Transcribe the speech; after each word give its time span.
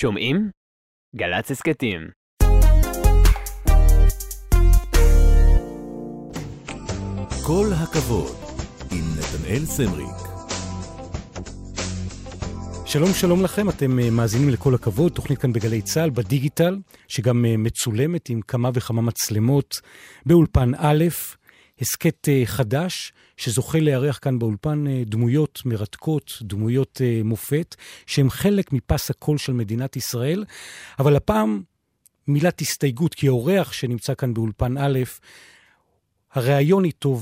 שומעים? 0.00 0.50
גל"צ 1.16 1.50
הסכתים. 1.50 2.00
כל 7.46 7.66
הכבוד, 7.82 8.36
עם 8.92 9.04
נתנאל 9.18 9.64
סמריק. 9.64 10.16
שלום 12.86 13.08
שלום 13.12 13.44
לכם, 13.44 13.68
אתם 13.68 13.98
אה, 13.98 14.10
מאזינים 14.10 14.48
לכל 14.48 14.74
הכבוד, 14.74 15.12
תוכנית 15.12 15.38
כאן 15.38 15.52
בגלי 15.52 15.82
צה"ל, 15.82 16.10
בדיגיטל, 16.10 16.78
שגם 17.08 17.44
אה, 17.44 17.56
מצולמת 17.56 18.28
עם 18.28 18.40
כמה 18.40 18.70
וכמה 18.74 19.02
מצלמות 19.02 19.74
באולפן 20.26 20.70
א', 20.74 21.04
הסכת 21.80 22.28
אה, 22.28 22.42
חדש, 22.44 23.12
שזוכה 23.36 23.78
לארח 23.80 24.18
כאן 24.22 24.38
באולפן 24.38 24.84
דמויות 25.06 25.62
מרתקות, 25.64 26.38
דמויות 26.42 27.00
מופת, 27.24 27.76
שהן 28.06 28.30
חלק 28.30 28.72
מפס 28.72 29.10
הקול 29.10 29.38
של 29.38 29.52
מדינת 29.52 29.96
ישראל, 29.96 30.44
אבל 30.98 31.16
הפעם 31.16 31.62
מילת 32.28 32.60
הסתייגות, 32.60 33.14
כי 33.14 33.28
האורח 33.28 33.72
שנמצא 33.72 34.14
כאן 34.14 34.34
באולפן 34.34 34.78
א', 34.78 34.98
הריאיון 36.32 36.84
איתו 36.84 37.20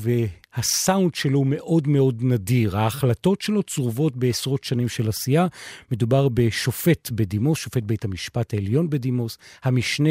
והסאונד 0.57 1.15
שלו 1.15 1.39
הוא 1.39 1.47
מאוד 1.47 1.89
מאוד 1.89 2.23
נדיר. 2.23 2.77
ההחלטות 2.77 3.41
שלו 3.41 3.63
צרובות 3.63 4.17
בעשרות 4.17 4.65
שנים 4.65 4.89
של 4.89 5.09
עשייה. 5.09 5.47
מדובר 5.91 6.29
בשופט 6.29 7.11
בדימוס, 7.11 7.59
שופט 7.59 7.83
בית 7.83 8.05
המשפט 8.05 8.55
העליון 8.55 8.91
בדימוס, 8.91 9.39
המשנה 9.63 10.11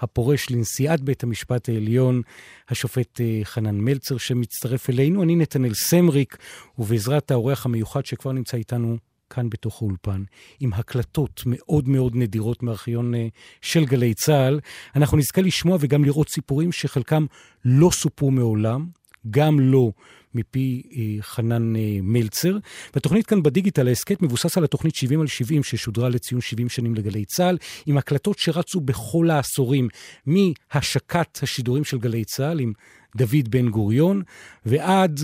הפורש 0.00 0.50
לנשיאת 0.50 1.00
בית 1.00 1.22
המשפט 1.22 1.68
העליון, 1.68 2.22
השופט 2.68 3.20
אה, 3.20 3.40
חנן 3.44 3.80
מלצר 3.80 4.18
שמצטרף 4.18 4.90
אלינו. 4.90 5.22
אני 5.22 5.36
נתנאל 5.36 5.74
סמריק, 5.74 6.36
ובעזרת 6.78 7.30
האורח 7.30 7.66
המיוחד 7.66 8.06
שכבר 8.06 8.32
נמצא 8.32 8.56
איתנו 8.56 8.96
כאן 9.30 9.50
בתוך 9.50 9.82
האולפן, 9.82 10.22
עם 10.60 10.72
הקלטות 10.72 11.42
מאוד 11.46 11.88
מאוד 11.88 12.16
נדירות 12.16 12.62
מארכיון 12.62 13.14
אה, 13.14 13.26
של 13.62 13.84
גלי 13.84 14.14
צה"ל, 14.14 14.60
אנחנו 14.96 15.16
נזכה 15.16 15.42
לשמוע 15.42 15.76
וגם 15.80 16.04
לראות 16.04 16.28
סיפורים 16.28 16.72
שחלקם 16.72 17.26
לא 17.64 17.90
סופרו 17.90 18.30
מעולם, 18.30 18.86
גם 19.30 19.60
לא 19.60 19.90
מפי 20.34 20.82
אה, 20.96 21.22
חנן 21.22 21.76
אה, 21.76 21.98
מלצר. 22.02 22.58
והתוכנית 22.94 23.26
כאן 23.26 23.42
בדיגיטל, 23.42 23.88
ההסכת 23.88 24.22
מבוסס 24.22 24.58
על 24.58 24.64
התוכנית 24.64 24.94
70 24.94 25.20
על 25.20 25.26
70 25.26 25.62
ששודרה 25.62 26.08
לציון 26.08 26.40
70 26.40 26.68
שנים 26.68 26.94
לגלי 26.94 27.24
צה"ל, 27.24 27.58
עם 27.86 27.98
הקלטות 27.98 28.38
שרצו 28.38 28.80
בכל 28.80 29.30
העשורים, 29.30 29.88
מהשקת 30.26 31.38
השידורים 31.42 31.84
של 31.84 31.98
גלי 31.98 32.24
צה"ל 32.24 32.60
עם 32.60 32.72
דוד 33.16 33.48
בן 33.50 33.68
גוריון, 33.68 34.22
ועד 34.66 35.20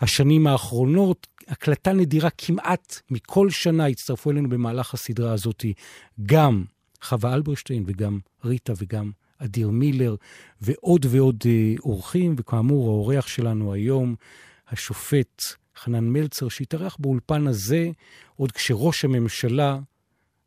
השנים 0.00 0.46
האחרונות, 0.46 1.26
הקלטה 1.48 1.92
נדירה 1.92 2.30
כמעט 2.38 3.00
מכל 3.10 3.50
שנה 3.50 3.86
הצטרפו 3.86 4.30
אלינו 4.30 4.48
במהלך 4.48 4.94
הסדרה 4.94 5.32
הזאת 5.32 5.64
גם 6.26 6.64
חווה 7.02 7.34
אלברשטיין 7.34 7.84
וגם 7.86 8.18
ריטה 8.44 8.72
וגם 8.76 9.10
אדיר 9.38 9.70
מילר 9.70 10.16
ועוד 10.60 11.06
ועוד 11.10 11.44
אה, 11.46 11.74
אורחים, 11.80 12.34
וכאמור, 12.38 12.88
האורח 12.88 13.26
שלנו 13.26 13.72
היום, 13.72 14.14
השופט 14.68 15.42
חנן 15.76 16.04
מלצר, 16.04 16.48
שהתארח 16.48 16.96
באולפן 17.00 17.46
הזה 17.46 17.90
עוד 18.36 18.52
כשראש 18.52 19.04
הממשלה 19.04 19.78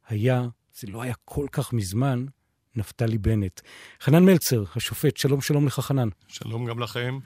היה, 0.07 0.47
זה 0.73 0.87
לא 0.87 1.01
היה 1.01 1.13
כל 1.25 1.47
כך 1.51 1.73
מזמן, 1.73 2.25
נפתלי 2.75 3.17
בנט. 3.17 3.61
חנן 4.01 4.25
מלצר, 4.25 4.63
השופט, 4.75 5.17
שלום 5.17 5.41
שלום 5.41 5.67
לך 5.67 5.79
חנן. 5.79 6.09
שלום 6.27 6.65
גם 6.65 6.79
לכם. 6.79 7.19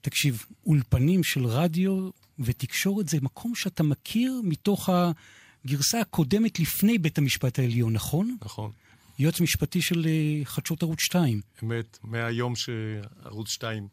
תקשיב, 0.00 0.46
אולפנים 0.66 1.24
של 1.24 1.46
רדיו 1.46 2.10
ותקשורת 2.38 3.08
זה 3.08 3.18
מקום 3.22 3.54
שאתה 3.54 3.82
מכיר 3.82 4.40
מתוך 4.44 4.90
הגרסה 5.64 6.00
הקודמת 6.00 6.60
לפני 6.60 6.98
בית 6.98 7.18
המשפט 7.18 7.58
העליון, 7.58 7.92
נכון? 7.92 8.36
נכון. 8.44 8.70
יועץ 9.22 9.40
משפטי 9.40 9.82
של 9.82 10.06
אה, 10.06 10.44
חדשות 10.44 10.82
ערוץ 10.82 11.00
2. 11.00 11.40
אמת, 11.62 11.98
מהיום 12.02 12.54
שערוץ 12.56 13.48
2 13.48 13.88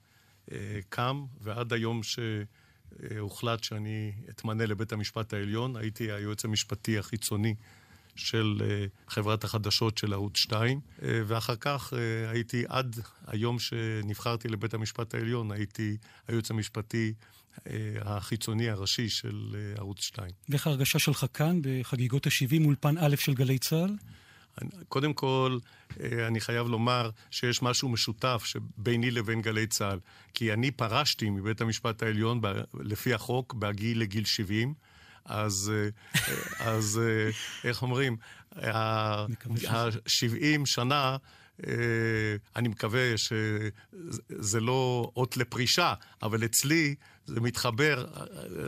אה, 0.51 0.57
קם 0.89 1.25
ועד 1.41 1.73
היום 1.73 2.01
שהוחלט 2.03 3.63
שאני 3.63 4.11
אתמנה 4.29 4.65
לבית 4.65 4.91
המשפט 4.91 5.33
העליון, 5.33 5.75
הייתי 5.75 6.11
היועץ 6.11 6.45
המשפטי 6.45 6.99
החיצוני 6.99 7.55
של 8.15 8.61
חברת 9.07 9.43
החדשות 9.43 9.97
של 9.97 10.13
ערוץ 10.13 10.37
2, 10.37 10.79
uh, 10.79 11.03
ואחר 11.27 11.55
כך 11.55 11.93
הייתי 12.27 12.63
עד 12.67 12.95
היום 13.27 13.59
שנבחרתי 13.59 14.47
לבית 14.47 14.73
המשפט 14.73 15.13
העליון, 15.13 15.51
הייתי 15.51 15.97
היועץ 16.27 16.51
המשפטי 16.51 17.13
החיצוני 18.01 18.69
הראשי 18.69 19.09
של 19.09 19.55
ערוץ 19.77 20.01
2. 20.01 20.31
ואיך 20.49 20.67
ההרגשה 20.67 20.99
שלך 20.99 21.25
כאן 21.33 21.59
בחגיגות 21.63 22.27
ה-70 22.27 22.65
אולפן 22.65 22.97
א' 22.97 23.15
של 23.15 23.33
גלי 23.33 23.59
צה"ל? 23.59 23.95
קודם 24.87 25.13
כל, 25.13 25.57
אני 26.27 26.41
חייב 26.41 26.67
לומר 26.67 27.09
שיש 27.31 27.61
משהו 27.61 27.89
משותף 27.89 28.43
ביני 28.77 29.11
לבין 29.11 29.41
גלי 29.41 29.67
צה"ל. 29.67 29.99
כי 30.33 30.53
אני 30.53 30.71
פרשתי 30.71 31.29
מבית 31.29 31.61
המשפט 31.61 32.03
העליון 32.03 32.41
לפי 32.79 33.13
החוק 33.13 33.53
בהגיל 33.53 33.99
לגיל 33.99 34.25
70, 34.25 34.73
אז, 35.25 35.71
אה, 35.75 35.89
אז 36.59 37.01
אה, 37.03 37.29
איך 37.69 37.81
אומרים, 37.81 38.17
ה-70 38.55 40.65
שנה, 40.65 40.93
אה, 40.93 41.17
אני 42.55 42.67
מקווה 42.67 43.17
שזה 43.17 44.59
לא 44.59 45.11
אות 45.15 45.37
לפרישה, 45.37 45.93
אבל 46.21 46.45
אצלי 46.45 46.95
זה 47.25 47.41
מתחבר, 47.41 48.05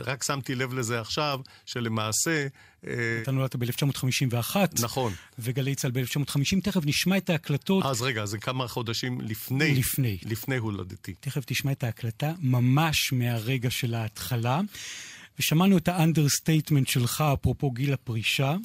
רק 0.06 0.22
שמתי 0.22 0.54
לב 0.54 0.74
לזה 0.74 1.00
עכשיו, 1.00 1.40
שלמעשה... 1.66 2.46
אתה 3.22 3.30
נולדת 3.30 3.56
ב-1951. 3.56 4.56
נכון. 4.82 5.12
וגלי 5.38 5.74
צה"ל 5.74 5.90
ב-1950. 5.90 6.60
תכף 6.62 6.86
נשמע 6.86 7.16
את 7.16 7.30
ההקלטות. 7.30 7.84
אז 7.84 8.02
רגע, 8.02 8.26
זה 8.26 8.38
כמה 8.38 8.68
חודשים 8.68 9.20
לפני. 9.20 9.74
לפני. 9.74 10.18
לפני 10.24 10.56
הולדתי. 10.56 11.14
תכף 11.20 11.42
תשמע 11.46 11.72
את 11.72 11.84
ההקלטה 11.84 12.32
ממש 12.40 13.12
מהרגע 13.12 13.70
של 13.70 13.94
ההתחלה. 13.94 14.60
ושמענו 15.38 15.76
את 15.76 15.88
ה 15.88 15.95
understatement 15.95 16.88
שלך, 16.88 17.24
אפרופו 17.34 17.70
גיל 17.70 17.92
הפרישה, 17.92 18.56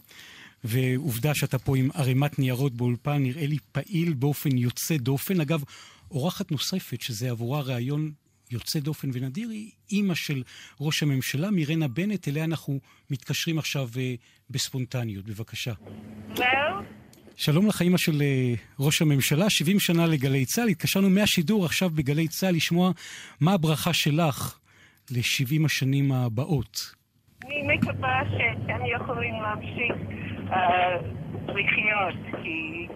ועובדה 0.63 1.35
שאתה 1.35 1.59
פה 1.59 1.78
עם 1.78 1.90
ערימת 1.94 2.40
ניירות 2.40 2.73
באולפן, 2.73 3.23
נראה 3.23 3.47
לי 3.47 3.57
פעיל 3.72 4.13
באופן 4.13 4.57
יוצא 4.57 4.97
דופן. 4.97 5.41
אגב, 5.41 5.63
אורחת 6.12 6.51
נוספת, 6.51 7.01
שזה 7.01 7.31
עבורה 7.31 7.62
ראיון 7.62 8.12
יוצא 8.51 8.79
דופן 8.79 9.09
ונדיר, 9.13 9.50
היא 9.50 9.72
אימא 9.91 10.16
של 10.16 10.44
ראש 10.81 11.03
הממשלה, 11.03 11.51
מירנה 11.51 11.88
בנט, 11.88 12.28
אליה 12.28 12.44
אנחנו 12.44 12.79
מתקשרים 13.09 13.57
עכשיו 13.57 13.90
אה, 13.93 13.97
בספונטניות. 14.50 15.25
בבקשה. 15.25 15.73
שלום. 16.35 16.84
שלום 17.35 17.68
לך, 17.68 17.81
אימא 17.81 17.97
של 17.97 18.12
אה, 18.11 18.59
ראש 18.79 19.01
הממשלה, 19.01 19.50
70 19.50 19.79
שנה 19.79 20.06
לגלי 20.06 20.45
צה"ל. 20.45 20.68
התקשרנו 20.68 21.09
מהשידור 21.09 21.66
עכשיו 21.66 21.89
בגלי 21.89 22.28
צה"ל 22.28 22.56
לשמוע 22.56 22.91
מה 23.41 23.53
הברכה 23.53 23.94
שלך 23.94 24.59
ל-70 25.12 25.66
השנים 25.66 26.12
הבאות? 26.12 26.95
אני 27.45 27.78
מקווה 27.78 28.22
שאתם 28.25 28.79
יכולים 28.95 29.34
להמשיך 29.41 30.26
לחיות, 31.47 32.15
כי 32.43 32.87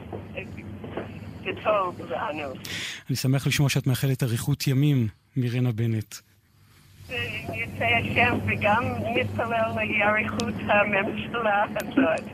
זה 1.44 1.50
טוב 1.63 2.01
לנו. 2.01 2.53
אני 3.09 3.16
שמח 3.16 3.47
לשמוע 3.47 3.69
שאת 3.69 3.88
מאחלת 3.88 4.23
אריכות 4.23 4.67
ימים, 4.67 5.07
מירנה 5.35 5.72
בנט. 5.72 6.16
יצא 7.53 7.85
השם 7.85 8.38
וגם 8.45 8.84
נתפלל 9.16 9.72
לאריכות 10.00 10.53
הממשלה 10.67 11.63
הזאת, 11.75 12.25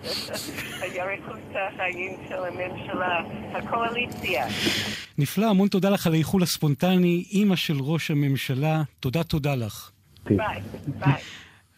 החיים 1.55 2.11
של 2.29 2.35
הממשלה, 2.35 3.21
הקואליציה. 3.53 4.45
נפלא, 5.17 5.49
המון 5.49 5.67
תודה 5.67 5.89
לך 5.89 6.07
על 6.07 6.13
האיחול 6.13 6.43
הספונטני, 6.43 7.25
אימא 7.31 7.55
של 7.55 7.77
ראש 7.79 8.11
הממשלה, 8.11 8.83
תודה 8.99 9.23
תודה 9.23 9.55
לך. 9.55 9.91
ביי, 10.25 10.61
ביי. 10.87 11.21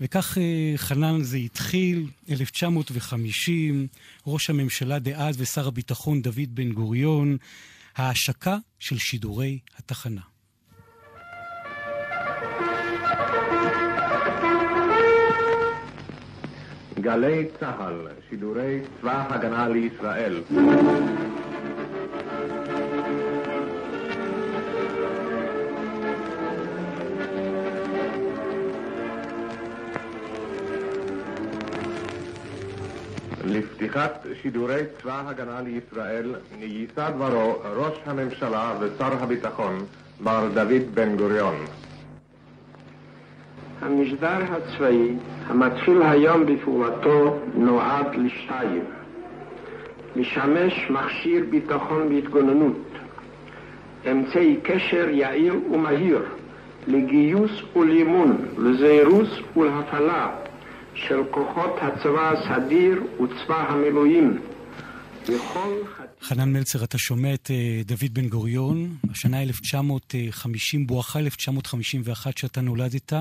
וכך 0.01 0.37
אה, 0.37 0.73
חנן 0.77 1.21
זה 1.21 1.37
התחיל, 1.37 2.07
1950, 2.29 3.87
ראש 4.27 4.49
הממשלה 4.49 4.99
דאז 4.99 5.41
ושר 5.41 5.67
הביטחון 5.67 6.21
דוד 6.21 6.49
בן 6.49 6.71
גוריון, 6.71 7.37
ההשקה 7.97 8.57
של 8.79 8.97
שידורי 8.97 9.59
התחנה. 9.77 10.21
גלי 16.99 17.47
צה"ל, 17.59 18.07
שידורי 18.29 18.79
צבא 19.01 19.35
הגנה 19.35 19.67
לישראל. 19.69 20.41
לפתיחת 33.89 34.25
שידורי 34.41 34.81
צבא 35.01 35.23
הגנה 35.27 35.61
לישראל 35.61 36.35
יישא 36.61 37.09
דברו 37.09 37.55
ראש 37.75 37.93
הממשלה 38.05 38.73
ושר 38.79 39.23
הביטחון 39.23 39.85
מר 40.21 40.49
דוד 40.53 40.81
בן 40.93 41.17
גוריון. 41.17 41.55
המשדר 43.81 44.37
הצבאי 44.49 45.15
המתחיל 45.47 46.01
היום 46.01 46.45
בפעולתו 46.45 47.39
נועד 47.55 48.15
לשתיים. 48.15 48.83
משמש 50.15 50.89
מכשיר 50.89 51.43
ביטחון 51.49 52.07
והתגוננות, 52.07 52.87
אמצעי 54.11 54.57
קשר 54.63 55.09
יעיל 55.09 55.55
ומהיר 55.71 56.25
לגיוס 56.87 57.51
ולאימון, 57.75 58.37
לזירוס 58.57 59.29
ולהפעלה 59.57 60.29
של 61.07 61.19
כוחות 61.31 61.75
הצבא 61.81 62.31
הסדיר 62.31 63.03
וצבא 63.23 63.69
המילואים. 63.69 64.41
חנן 66.21 66.53
מלצר, 66.53 66.83
אתה 66.83 66.97
שומע 66.97 67.33
את 67.33 67.51
אה, 67.51 67.81
דוד 67.85 68.13
בן 68.13 68.27
גוריון, 68.29 68.97
השנה 69.11 69.41
1950, 69.41 70.87
בואכה 70.87 71.19
1951 71.19 72.37
שאתה 72.37 72.61
נולדת. 72.61 73.13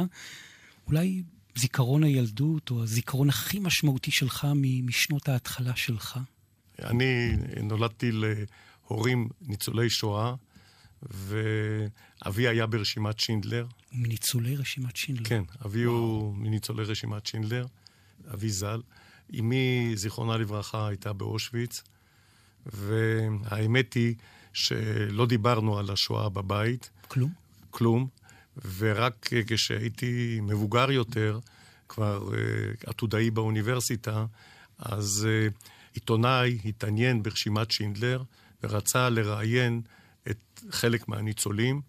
אולי 0.86 1.22
זיכרון 1.56 2.04
הילדות, 2.04 2.70
או 2.70 2.82
הזיכרון 2.82 3.28
הכי 3.28 3.58
משמעותי 3.58 4.10
שלך 4.10 4.46
משנות 4.84 5.28
ההתחלה 5.28 5.76
שלך? 5.76 6.18
אני 6.82 7.36
נולדתי 7.62 8.10
להורים 8.12 9.28
ניצולי 9.40 9.90
שואה, 9.90 10.34
ואבי 11.02 12.48
היה 12.48 12.66
ברשימת 12.66 13.18
שינדלר. 13.18 13.66
מניצולי 13.92 14.56
רשימת 14.56 14.96
שינדלר. 14.96 15.24
כן, 15.24 15.42
אבי 15.64 15.86
וואו. 15.86 15.98
הוא 15.98 16.36
מניצולי 16.36 16.84
רשימת 16.84 17.26
שינדלר, 17.26 17.66
אבי 18.34 18.50
ז"ל. 18.50 18.80
אמי, 19.38 19.92
זיכרונה 19.94 20.36
לברכה, 20.36 20.88
הייתה 20.88 21.12
באושוויץ, 21.12 21.82
והאמת 22.66 23.94
היא 23.94 24.14
שלא 24.52 25.26
דיברנו 25.26 25.78
על 25.78 25.90
השואה 25.90 26.28
בבית. 26.28 26.90
כלום? 27.08 27.32
כלום. 27.70 28.08
ורק 28.78 29.28
כשהייתי 29.46 30.40
מבוגר 30.42 30.90
יותר, 30.90 31.38
כבר 31.88 32.30
uh, 32.30 32.90
עתודאי 32.90 33.30
באוניברסיטה, 33.30 34.26
אז 34.78 35.28
uh, 35.28 35.52
עיתונאי 35.94 36.58
התעניין 36.64 37.22
ברשימת 37.22 37.70
שינדלר 37.70 38.22
ורצה 38.62 39.08
לראיין 39.08 39.80
את 40.30 40.60
חלק 40.70 41.08
מהניצולים, 41.08 41.80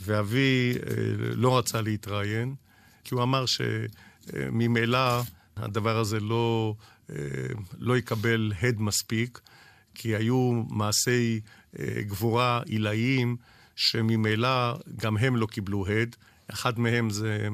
ואבי 0.00 0.74
uh, 0.74 0.84
לא 1.18 1.58
רצה 1.58 1.80
להתראיין, 1.80 2.54
כי 3.04 3.14
הוא 3.14 3.22
אמר 3.22 3.44
שממילא 3.46 5.22
הדבר 5.56 5.98
הזה 5.98 6.20
לא, 6.20 6.74
uh, 7.08 7.12
לא 7.78 7.96
יקבל 7.96 8.52
הד 8.62 8.80
מספיק, 8.80 9.40
כי 9.94 10.16
היו 10.16 10.62
מעשי 10.68 11.40
uh, 11.74 11.78
גבורה 12.00 12.62
עילאיים 12.66 13.36
שממילא 13.76 14.74
גם 14.96 15.16
הם 15.16 15.36
לא 15.36 15.46
קיבלו 15.46 15.86
הד. 15.86 16.16
אחד 16.50 16.78
מהם 16.78 17.10
זה 17.10 17.48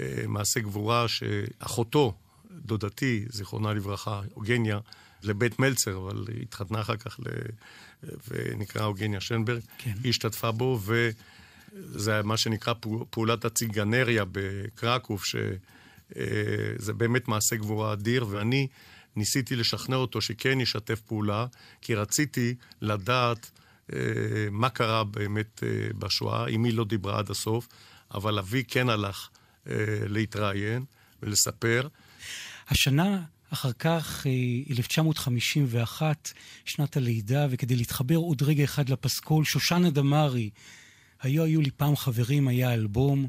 אה, 0.00 0.24
מעשה 0.28 0.60
גבורה 0.60 1.08
שאחותו, 1.08 2.14
דודתי, 2.50 3.24
זיכרונה 3.28 3.72
לברכה, 3.72 4.20
אוגניה, 4.36 4.78
לבית 5.22 5.58
מלצר, 5.58 5.96
אבל 5.96 6.24
היא 6.28 6.42
התחתנה 6.42 6.80
אחר 6.80 6.96
כך 6.96 7.20
ל... 7.20 7.24
ונקרא 8.28 8.84
אוגניה 8.84 9.20
שנברג. 9.20 9.60
כן. 9.78 9.92
היא 10.02 10.10
השתתפה 10.10 10.50
בו, 10.50 10.80
וזה 11.72 12.22
מה 12.22 12.36
שנקרא 12.36 12.74
פעולת 13.10 13.44
הציגנריה 13.44 14.24
בקרקוב, 14.32 15.24
שזה 15.24 16.92
אה, 16.92 16.96
באמת 16.96 17.28
מעשה 17.28 17.56
גבורה 17.56 17.92
אדיר, 17.92 18.26
ואני 18.30 18.68
ניסיתי 19.16 19.56
לשכנע 19.56 19.96
אותו 19.96 20.20
שכן 20.20 20.60
ישתף 20.60 21.00
פעולה, 21.00 21.46
כי 21.80 21.94
רציתי 21.94 22.54
לדעת 22.80 23.50
אה, 23.92 23.98
מה 24.50 24.68
קרה 24.68 25.04
באמת 25.04 25.62
בשואה, 25.98 26.48
אמי 26.48 26.72
לא 26.72 26.84
דיברה 26.84 27.18
עד 27.18 27.30
הסוף, 27.30 27.68
אבל 28.14 28.38
אבי 28.38 28.64
כן 28.64 28.88
הלך 28.88 29.28
אה, 29.66 29.74
להתראיין 30.06 30.84
ולספר. 31.22 31.88
השנה 32.68 33.22
אחר 33.52 33.72
כך, 33.72 34.26
1951, 34.70 36.02
אה, 36.02 36.40
שנת 36.64 36.96
הלידה, 36.96 37.46
וכדי 37.50 37.76
להתחבר 37.76 38.16
עוד 38.16 38.42
רגע 38.42 38.64
אחד 38.64 38.88
לפסקול, 38.88 39.44
שושנה 39.44 39.90
דמארי, 39.90 40.50
היו 41.22 41.44
היו 41.44 41.60
לי 41.60 41.70
פעם 41.70 41.96
חברים, 41.96 42.48
היה 42.48 42.74
אלבום, 42.74 43.26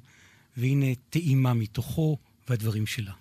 והנה 0.57 0.85
טעימה 1.09 1.53
מתוכו 1.53 2.17
והדברים 2.49 2.85
שלה. 2.85 3.11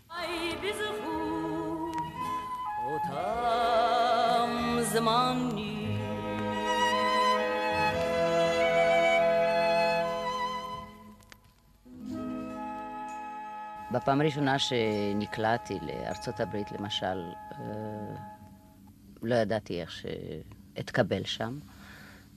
בפעם 13.92 14.20
הראשונה 14.20 14.58
שנקלעתי 14.58 15.78
לארצות 15.82 16.40
הברית, 16.40 16.72
למשל, 16.72 17.22
אה, 17.52 18.16
לא 19.22 19.34
ידעתי 19.34 19.80
איך 19.80 19.92
שאתקבל 19.92 21.24
שם. 21.24 21.58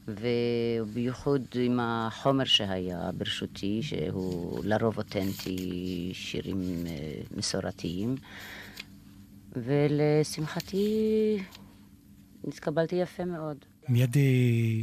ובייחוד 0.08 1.46
עם 1.54 1.80
החומר 1.82 2.44
שהיה 2.44 3.12
ברשותי, 3.18 3.84
שהוא 3.84 4.66
לרוב 4.66 4.98
אותנטי, 4.98 6.12
שירים 6.14 6.84
אה, 6.88 7.22
מסורתיים. 7.38 8.16
ולשמחתי, 9.56 11.38
נתקבלתי 12.44 12.96
יפה 12.96 13.26
מאוד. 13.26 13.58
מיד 13.90 14.18
אה, 14.18 14.22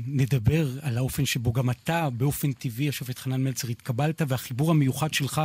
נדבר 0.07 0.69
על 0.81 0.99
האופן 0.99 1.27
שבו 1.27 1.53
גם 1.53 1.71
אתה, 1.71 2.11
באופן 2.11 2.53
טבעי, 2.53 2.89
השופט 2.89 3.19
חנן 3.19 3.45
מלצר, 3.45 3.69
התקבלת, 3.69 4.23
והחיבור 4.29 4.71
המיוחד 4.71 5.15
שלך 5.15 5.41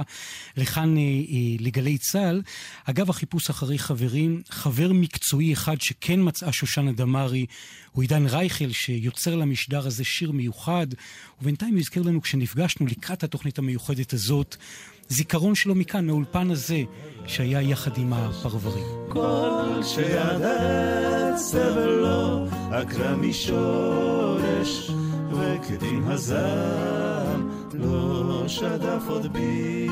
לכאן 0.57 0.98
אה, 0.98 1.01
אה, 1.01 1.56
לגלי 1.59 1.98
צה"ל. 1.98 2.42
אגב, 2.86 3.09
החיפוש 3.09 3.50
אחרי 3.50 3.80
חברים, 3.80 4.42
חבר 4.50 4.94
מקצועי 4.94 5.54
אחד 5.54 5.81
שכן 5.81 6.19
מצאה 6.24 6.51
שושנה 6.51 6.92
דמארי, 6.92 7.45
הוא 7.92 8.01
עידן 8.01 8.25
רייכל, 8.25 8.71
שיוצר 8.71 9.36
למשדר 9.36 9.88
הזה 9.88 10.04
שיר 10.04 10.31
מיוחד, 10.31 10.88
ובינתיים 11.42 11.74
הוא 11.74 11.80
הזכיר 11.80 12.04
לנו 12.04 12.21
כשנפגשנו 12.21 12.86
לקראת 12.86 13.24
התוכנית 13.24 13.57
המיוחדת 13.57 14.13
הזאת, 14.13 14.56
זיכרון 15.09 15.56
שלו 15.56 15.75
מכאן, 15.75 16.06
מהאולפן 16.06 16.51
הזה, 16.51 16.83
שהיה 17.25 17.62
יחד 17.62 17.98
עם 17.98 18.13
הפרברים. 18.13 18.86
כל 19.09 19.80
שידעת 19.83 21.38
סבל 21.38 21.89
לו, 21.89 22.48
עקרה 22.71 23.15
משורש, 23.15 24.92
וכדין 25.31 26.04
הזעם 26.04 27.50
לא 27.74 28.44
שדף 28.48 29.04
עוד 29.07 29.33
בי. 29.33 29.88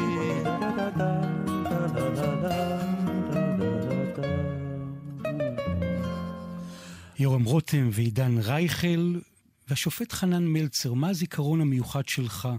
יורם 7.19 7.43
רותם 7.43 7.89
ועידן 7.93 8.37
רייכל, 8.37 9.19
והשופט 9.67 10.11
חנן 10.11 10.47
מלצר, 10.47 10.93
מה 10.93 11.09
הזיכרון 11.09 11.61
המיוחד 11.61 12.07
שלך 12.07 12.49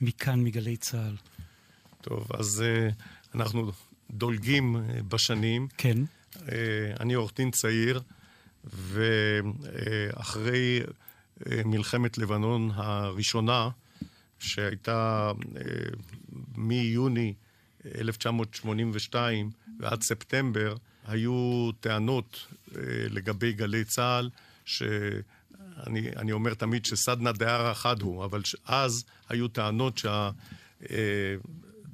מכאן, 0.00 0.40
מגלי 0.40 0.76
צה"ל? 0.76 1.37
טוב, 2.00 2.26
אז 2.34 2.64
uh, 2.64 2.92
אנחנו 3.34 3.72
דולגים 4.10 4.76
uh, 4.76 5.02
בשנים. 5.02 5.68
כן. 5.76 5.98
Uh, 6.34 6.40
אני 7.00 7.14
עורך 7.14 7.32
דין 7.36 7.50
צעיר, 7.50 8.00
ואחרי 8.64 10.10
מלחמת 11.64 12.18
לבנון 12.18 12.70
הראשונה, 12.74 13.68
שהייתה 14.38 15.32
uh, 15.40 15.58
מיוני 16.56 17.34
1982 17.94 19.50
ועד 19.80 20.02
ספטמבר, 20.02 20.74
היו 21.06 21.70
טענות 21.80 22.46
uh, 22.68 22.74
לגבי 23.10 23.52
גלי 23.52 23.84
צה"ל, 23.84 24.30
שאני 24.64 26.32
אומר 26.32 26.54
תמיד 26.54 26.84
שסדנא 26.84 27.32
דארעא 27.32 27.74
חד 27.74 28.02
הוא, 28.02 28.24
אבל 28.24 28.42
אז 28.66 29.04
היו 29.28 29.48
טענות 29.48 29.98
שה... 29.98 30.30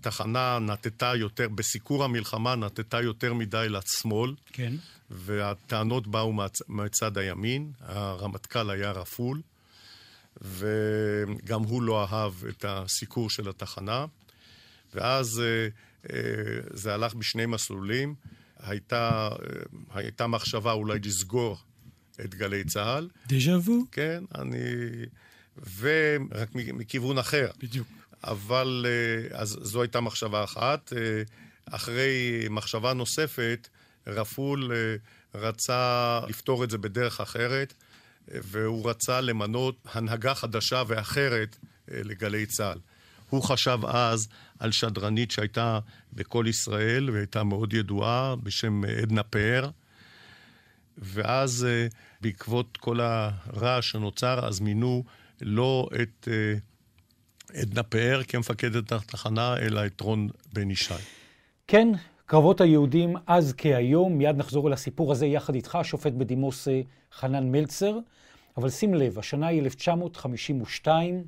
התחנה 0.06 0.58
נטטה 0.58 1.12
יותר, 1.16 1.48
בסיקור 1.48 2.04
המלחמה 2.04 2.54
נטטה 2.56 3.02
יותר 3.02 3.34
מדי 3.34 3.66
לשמאל. 3.70 4.34
כן. 4.52 4.74
והטענות 5.10 6.06
באו 6.06 6.32
מצ... 6.32 6.62
מצד 6.68 7.18
הימין, 7.18 7.72
הרמטכ"ל 7.80 8.70
היה 8.70 8.90
רפול, 8.90 9.40
וגם 10.42 11.62
הוא 11.62 11.82
לא 11.82 12.04
אהב 12.04 12.32
את 12.48 12.64
הסיקור 12.68 13.30
של 13.30 13.48
התחנה. 13.48 14.06
ואז 14.94 15.40
אה, 15.40 15.68
אה, 16.12 16.60
זה 16.70 16.94
הלך 16.94 17.14
בשני 17.14 17.46
מסלולים. 17.46 18.14
הייתה, 18.58 19.28
אה, 19.28 19.38
הייתה 19.94 20.26
מחשבה 20.26 20.72
אולי 20.72 20.98
לסגור 21.04 21.58
את 22.20 22.34
גלי 22.34 22.64
צה"ל. 22.64 23.08
דז'ה 23.28 23.58
וו. 23.58 23.84
כן, 23.92 24.24
אני... 24.34 24.58
ורק 25.78 26.54
מכיוון 26.54 27.18
אחר. 27.18 27.50
בדיוק. 27.62 27.88
אבל 28.24 28.86
אה, 28.88 29.38
אז 29.38 29.58
זו 29.62 29.82
הייתה 29.82 30.00
מחשבה 30.00 30.44
אחת. 30.44 30.92
אה, 30.96 31.22
אחרי 31.66 32.46
מחשבה 32.50 32.92
נוספת, 32.92 33.68
רפול 34.06 34.72
אה, 34.72 34.96
רצה 35.34 36.20
לפתור 36.28 36.64
את 36.64 36.70
זה 36.70 36.78
בדרך 36.78 37.20
אחרת, 37.20 37.74
והוא 38.28 38.90
רצה 38.90 39.20
למנות 39.20 39.76
הנהגה 39.92 40.34
חדשה 40.34 40.82
ואחרת 40.86 41.56
לגלי 41.88 42.46
צה"ל. 42.46 42.78
הוא 43.30 43.42
חשב 43.42 43.78
אז 43.86 44.28
על 44.58 44.72
שדרנית 44.72 45.30
שהייתה 45.30 45.78
בכל 46.12 46.44
ישראל 46.48 47.10
והייתה 47.10 47.44
מאוד 47.44 47.72
ידועה 47.72 48.36
בשם 48.42 48.84
עדנה 49.02 49.22
פאר, 49.22 49.70
ואז 50.98 51.66
בעקבות 52.20 52.76
כל 52.76 53.00
הרעש 53.00 53.90
שנוצר, 53.90 54.46
אז 54.46 54.60
מינו 54.60 55.04
לא 55.40 55.88
את 56.02 56.28
עדנה 57.54 57.82
פאר 57.82 58.22
כמפקדת 58.28 58.92
התחנה, 58.92 59.56
אלא 59.56 59.86
את 59.86 60.00
רון 60.00 60.28
בן 60.52 60.70
ישי. 60.70 60.94
כן, 61.66 61.88
קרבות 62.26 62.60
היהודים 62.60 63.16
אז 63.26 63.54
כהיום, 63.56 64.18
מיד 64.18 64.36
נחזור 64.36 64.68
אל 64.68 64.72
הסיפור 64.72 65.12
הזה 65.12 65.26
יחד 65.26 65.54
איתך, 65.54 65.74
השופט 65.74 66.12
בדימוס 66.12 66.68
אה, 66.68 66.80
חנן 67.12 67.52
מלצר. 67.52 67.98
אבל 68.56 68.70
שים 68.70 68.94
לב, 68.94 69.18
השנה 69.18 69.46
היא 69.46 69.60
1952, 69.60 71.24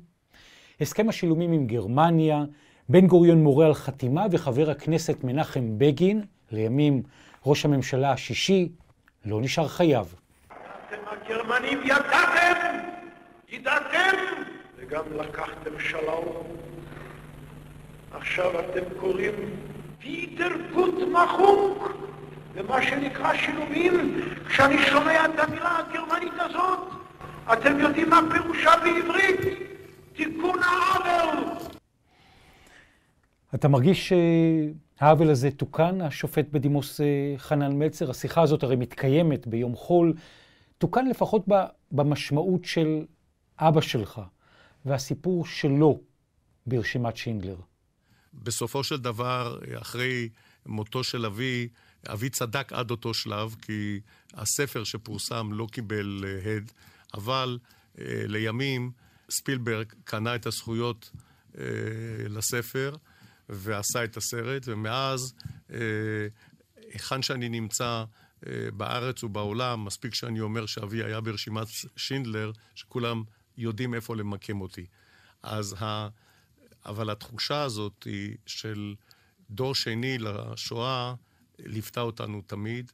הסכם 0.81 1.09
השילומים 1.09 1.51
עם 1.51 1.67
גרמניה, 1.67 2.43
בן 2.89 3.07
גוריון 3.07 3.43
מורה 3.43 3.65
על 3.65 3.73
חתימה 3.73 4.25
וחבר 4.31 4.69
הכנסת 4.69 5.23
מנחם 5.23 5.77
בגין, 5.77 6.21
לימים 6.51 7.03
ראש 7.45 7.65
הממשלה 7.65 8.11
השישי, 8.11 8.69
לא 9.25 9.41
נשאר 9.41 9.67
חייב. 9.67 10.15
אתם 10.47 10.97
הגרמנים 11.05 11.79
ידעתם, 11.83 12.77
ידעתם, 13.49 14.15
וגם 14.87 15.03
לקחתם 15.19 15.79
שלום. 15.79 16.25
עכשיו 18.11 18.59
אתם 18.59 18.99
קוראים 18.99 19.33
פיטר 19.99 20.49
גוט 20.73 20.95
מחוק, 21.11 21.91
ומה 22.53 22.81
שנקרא 22.81 23.35
שילומים, 23.35 24.21
כשאני 24.47 24.77
שומע 24.77 25.25
את 25.25 25.39
המילה 25.39 25.79
הגרמנית 25.79 26.33
הזאת, 26.39 26.79
אתם 27.53 27.79
יודעים 27.79 28.09
מה 28.09 28.19
פירושה 28.31 28.71
בעברית? 28.83 29.39
תיקון 30.13 30.59
העוול. 30.63 31.43
אתה 33.55 33.67
מרגיש 33.67 34.13
שהעוול 34.99 35.29
הזה 35.29 35.51
תוקן, 35.51 36.01
השופט 36.01 36.45
בדימוס 36.51 37.01
אה, 37.01 37.33
חנן 37.37 37.79
מלצר? 37.79 38.09
השיחה 38.09 38.41
הזאת 38.41 38.63
הרי 38.63 38.75
מתקיימת 38.75 39.47
ביום 39.47 39.75
חול. 39.75 40.13
תוקן 40.77 41.05
לפחות 41.05 41.45
במשמעות 41.91 42.65
של 42.65 43.05
אבא 43.59 43.81
שלך 43.81 44.21
והסיפור 44.87 45.45
שלו 45.45 46.01
ברשימת 46.65 47.17
שינדלר. 47.17 47.57
בסופו 48.33 48.83
של 48.83 48.97
דבר, 48.97 49.59
אחרי 49.81 50.29
מותו 50.65 51.03
של 51.03 51.25
אבי, 51.25 51.67
אבי 52.07 52.29
צדק 52.29 52.73
עד 52.73 52.91
אותו 52.91 53.13
שלב, 53.13 53.55
כי 53.61 53.99
הספר 54.33 54.83
שפורסם 54.83 55.53
לא 55.53 55.67
קיבל 55.71 56.23
אה, 56.27 56.55
הד, 56.55 56.71
אבל 57.13 57.59
אה, 57.99 58.23
לימים 58.27 58.91
ספילברג 59.29 59.93
קנה 60.03 60.35
את 60.35 60.45
הזכויות 60.45 61.11
אה, 61.57 61.63
לספר 62.29 62.95
ועשה 63.49 64.03
את 64.03 64.17
הסרט, 64.17 64.63
ומאז, 64.65 65.33
היכן 66.93 67.21
שאני 67.21 67.49
נמצא 67.49 68.03
בארץ 68.77 69.23
ובעולם, 69.23 69.85
מספיק 69.85 70.13
שאני 70.13 70.41
אומר 70.41 70.65
שאבי 70.65 71.03
היה 71.03 71.21
ברשימת 71.21 71.67
שינדלר, 71.95 72.51
שכולם 72.75 73.23
יודעים 73.57 73.93
איפה 73.93 74.15
למקם 74.15 74.61
אותי. 74.61 74.85
אז 75.43 75.75
ה... 75.81 76.07
אבל 76.85 77.09
התחושה 77.09 77.61
הזאת 77.61 78.03
היא 78.03 78.35
של 78.45 78.95
דור 79.49 79.75
שני 79.75 80.17
לשואה 80.17 81.15
ליוותה 81.59 82.01
אותנו 82.01 82.41
תמיד. 82.47 82.91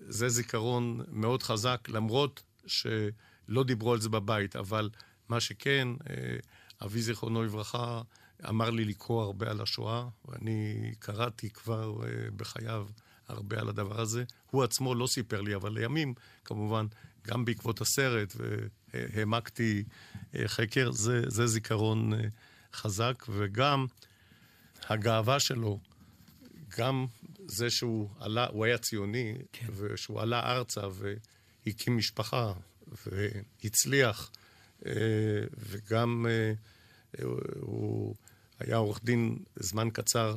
זה 0.00 0.28
זיכרון 0.28 1.00
מאוד 1.08 1.42
חזק, 1.42 1.88
למרות 1.88 2.42
שלא 2.66 3.64
דיברו 3.64 3.92
על 3.92 4.00
זה 4.00 4.08
בבית, 4.08 4.56
אבל 4.56 4.90
מה 5.28 5.40
שכן, 5.40 5.88
אה, 6.10 6.36
אבי 6.84 7.02
זיכרונו 7.02 7.42
לברכה 7.42 8.02
אמר 8.48 8.70
לי 8.70 8.84
לקרוא 8.84 9.22
הרבה 9.22 9.50
על 9.50 9.60
השואה, 9.60 10.08
ואני 10.24 10.92
קראתי 10.98 11.50
כבר 11.50 12.06
אה, 12.06 12.30
בחייו 12.36 12.86
הרבה 13.28 13.60
על 13.60 13.68
הדבר 13.68 14.00
הזה. 14.00 14.24
הוא 14.50 14.64
עצמו 14.64 14.94
לא 14.94 15.06
סיפר 15.06 15.40
לי, 15.40 15.54
אבל 15.54 15.72
לימים, 15.72 16.14
כמובן, 16.44 16.86
גם 17.26 17.44
בעקבות 17.44 17.80
הסרט, 17.80 18.36
והעמקתי 18.94 19.84
אה, 20.34 20.48
חקר, 20.48 20.90
זה, 20.90 21.30
זה 21.30 21.46
זיכרון 21.46 22.12
חזק, 22.74 23.24
וגם 23.28 23.86
הגאווה 24.88 25.40
שלו, 25.40 25.78
גם 26.78 27.06
זה 27.46 27.70
שהוא 27.70 28.08
עלה, 28.20 28.46
הוא 28.46 28.64
היה 28.64 28.78
ציוני, 28.78 29.34
כן. 29.52 29.66
ושהוא 29.76 30.20
עלה 30.20 30.52
ארצה 30.52 30.80
והקים 31.66 31.96
משפחה, 31.96 32.52
והצליח, 33.06 34.30
וגם 35.58 36.26
הוא 37.60 38.14
היה 38.58 38.76
עורך 38.76 39.00
דין 39.04 39.38
זמן 39.56 39.88
קצר, 39.92 40.36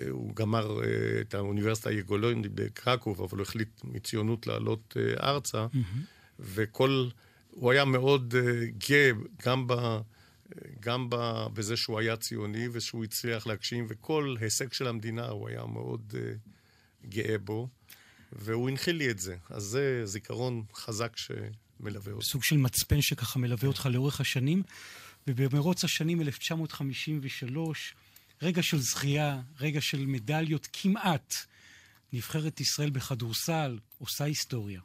אה, 0.00 0.10
הוא 0.10 0.34
גמר 0.34 0.84
אה, 0.84 1.20
את 1.20 1.34
האוניברסיטה 1.34 1.90
היגולונית 1.90 2.52
בקרקוב, 2.54 3.22
אבל 3.22 3.38
הוא 3.38 3.42
החליט 3.42 3.68
מציונות 3.84 4.46
לעלות 4.46 4.96
אה, 4.96 5.30
ארצה, 5.30 5.66
mm-hmm. 5.66 5.98
וכל... 6.40 7.08
הוא 7.54 7.72
היה 7.72 7.84
מאוד 7.84 8.34
גאה 8.78 9.10
גם, 9.46 9.66
ב, 9.66 9.74
גם 10.80 11.10
ב, 11.10 11.16
בזה 11.52 11.76
שהוא 11.76 11.98
היה 11.98 12.16
ציוני 12.16 12.68
ושהוא 12.72 13.04
הצליח 13.04 13.46
להגשים, 13.46 13.86
וכל 13.88 14.34
הישג 14.40 14.72
של 14.72 14.86
המדינה 14.86 15.28
הוא 15.28 15.48
היה 15.48 15.64
מאוד 15.64 16.14
גאה 17.08 17.38
בו, 17.38 17.68
והוא 18.32 18.68
הנחיל 18.68 18.96
לי 18.96 19.10
את 19.10 19.18
זה. 19.18 19.36
אז 19.50 19.62
זה 19.62 20.00
זיכרון 20.04 20.64
חזק 20.74 21.16
שמלווה 21.16 22.12
אותי. 22.12 22.26
סוג 22.26 22.44
של 22.44 22.56
מצפן 22.56 23.00
שככה 23.00 23.38
מלווה 23.38 23.68
אותך 23.68 23.88
לאורך 23.92 24.20
השנים. 24.20 24.62
ובמרוץ 25.26 25.84
השנים 25.84 26.20
1953, 26.20 27.94
רגע 28.42 28.62
של 28.62 28.78
זכייה, 28.78 29.40
רגע 29.60 29.80
של 29.80 30.06
מדליות 30.06 30.68
כמעט, 30.72 31.34
נבחרת 32.12 32.60
ישראל 32.60 32.90
בכדורסל 32.90 33.78
עושה 33.98 34.24
היסטוריה. 34.24 34.80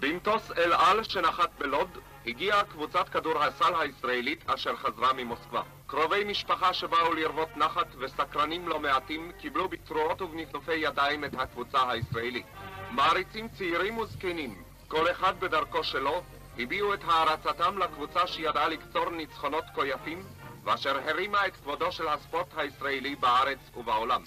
במטוס 0.00 0.50
אל 0.58 0.72
על 0.72 1.04
שנחת 1.04 1.50
בלוד 1.58 1.88
הגיעה 2.26 2.64
קבוצת 2.64 3.08
כדורסל 3.08 3.74
הישראלית 3.80 4.50
אשר 4.50 4.76
חזרה 4.76 5.12
ממוסקבה. 5.12 5.62
קרובי 5.86 6.24
משפחה 6.24 6.74
שבאו 6.74 7.14
לרוות 7.14 7.56
נחת 7.56 7.86
וסקרנים 7.98 8.68
לא 8.68 8.80
מעטים 8.80 9.32
קיבלו 9.38 9.68
בצרורות 9.68 10.22
ובנפנופי 10.22 10.74
ידיים 10.74 11.24
את 11.24 11.34
הקבוצה 11.38 11.90
הישראלית. 11.90 12.46
מעריצים 12.90 13.48
צעירים 13.48 13.98
וזקנים, 13.98 14.62
כל 14.88 15.10
אחד 15.10 15.40
בדרכו 15.40 15.84
שלו, 15.84 16.22
הביעו 16.58 16.94
את 16.94 17.00
הערצתם 17.04 17.78
לקבוצה 17.78 18.26
שידעה 18.26 18.68
לקצור 18.68 19.10
ניצחונות 19.10 19.64
כה 19.74 19.86
יפים, 19.86 20.22
ואשר 20.64 20.96
הרימה 21.08 21.46
את 21.46 21.56
כבודו 21.56 21.92
של 21.92 22.08
הספורט 22.08 22.46
הישראלי 22.56 23.14
בארץ 23.14 23.58
ובעולם. 23.76 24.22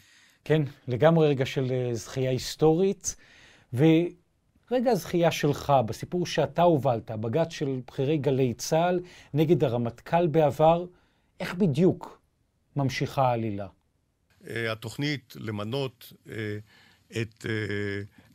כן, 0.46 0.62
לגמרי 0.88 1.28
רגע 1.28 1.46
של 1.46 1.72
אה, 1.72 1.94
זכייה 1.94 2.32
היסטורית, 2.32 3.16
ורגע 4.72 4.92
הזכייה 4.92 5.32
שלך 5.32 5.74
בסיפור 5.86 6.26
שאתה 6.26 6.62
הובלת, 6.62 7.12
בג"ץ 7.12 7.52
של 7.52 7.82
בכירי 7.88 8.18
גלי 8.18 8.54
צה"ל 8.54 9.00
נגד 9.34 9.64
הרמטכ"ל 9.64 10.28
בעבר, 10.28 10.86
איך 11.40 11.54
בדיוק 11.56 12.22
ממשיכה 12.76 13.22
העלילה? 13.22 13.68
אה, 14.48 14.72
התוכנית 14.72 15.34
למנות 15.40 16.14
אה, 16.30 16.58
את 17.22 17.46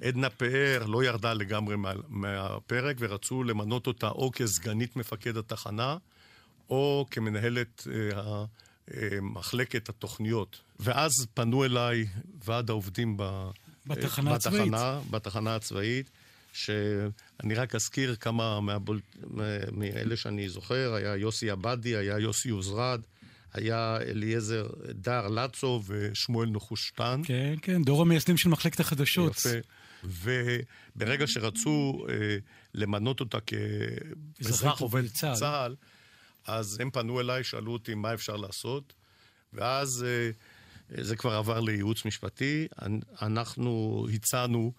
עדנה 0.03 0.31
פאר 0.31 0.87
לא 0.87 1.05
ירדה 1.05 1.35
לגמרי 1.35 1.77
מה, 1.77 1.93
מהפרק, 2.09 2.97
ורצו 2.99 3.43
למנות 3.43 3.87
אותה 3.87 4.09
או 4.09 4.31
כסגנית 4.33 4.97
מפקד 4.97 5.37
התחנה, 5.37 5.97
או 6.71 7.07
כמנהלת 7.11 7.87
אה, 7.93 8.45
אה, 8.95 9.09
מחלקת 9.23 9.89
התוכניות. 9.89 10.61
ואז 10.81 11.27
פנו 11.35 11.65
אליי 11.65 12.07
ועד 12.45 12.71
העובדים 12.71 13.17
ב, 13.17 13.51
בתחנה 13.87 14.31
אה, 14.31 14.37
הצבאית. 14.37 14.61
בתחנה, 14.63 15.01
בתחנה 15.11 15.57
הצבאית, 15.57 16.11
שאני 16.55 17.55
רק 17.55 17.75
אזכיר 17.75 18.17
כמה 18.17 18.61
מהבול... 18.61 19.01
מאלה 19.73 20.17
שאני 20.17 20.49
זוכר, 20.49 20.95
היה 20.95 21.17
יוסי 21.17 21.51
עבדי, 21.51 21.97
היה 21.97 22.19
יוסי 22.19 22.51
עוזרד, 22.51 23.01
היה 23.53 23.99
אליעזר 24.01 24.67
דר 24.89 25.29
לצו 25.29 25.83
ושמואל 25.87 26.49
נחושטן. 26.51 27.21
כן, 27.25 27.55
כן, 27.63 27.83
דור 27.83 28.03
המייסדים 28.03 28.37
של 28.37 28.49
מחלקת 28.49 28.81
החדשות. 28.81 29.33
יפה. 29.33 29.49
וברגע 30.05 31.27
שרצו 31.27 32.07
אה, 32.09 32.37
למנות 32.75 33.21
אותה 33.21 33.39
כאזרח 33.41 34.81
עובד 34.81 35.07
צה"ל, 35.07 35.35
צה"ל, 35.35 35.75
אז 36.47 36.81
הם 36.81 36.91
פנו 36.91 37.21
אליי, 37.21 37.45
שאלו 37.45 37.73
אותי 37.73 37.95
מה 37.95 38.15
אפשר 38.15 38.37
לעשות, 38.37 38.93
ואז 39.53 40.07
אה, 40.09 40.31
זה 41.05 41.17
כבר 41.17 41.35
עבר 41.35 41.61
לייעוץ 41.61 42.05
משפטי. 42.05 42.67
אנחנו 43.23 44.07
הצענו 44.15 44.73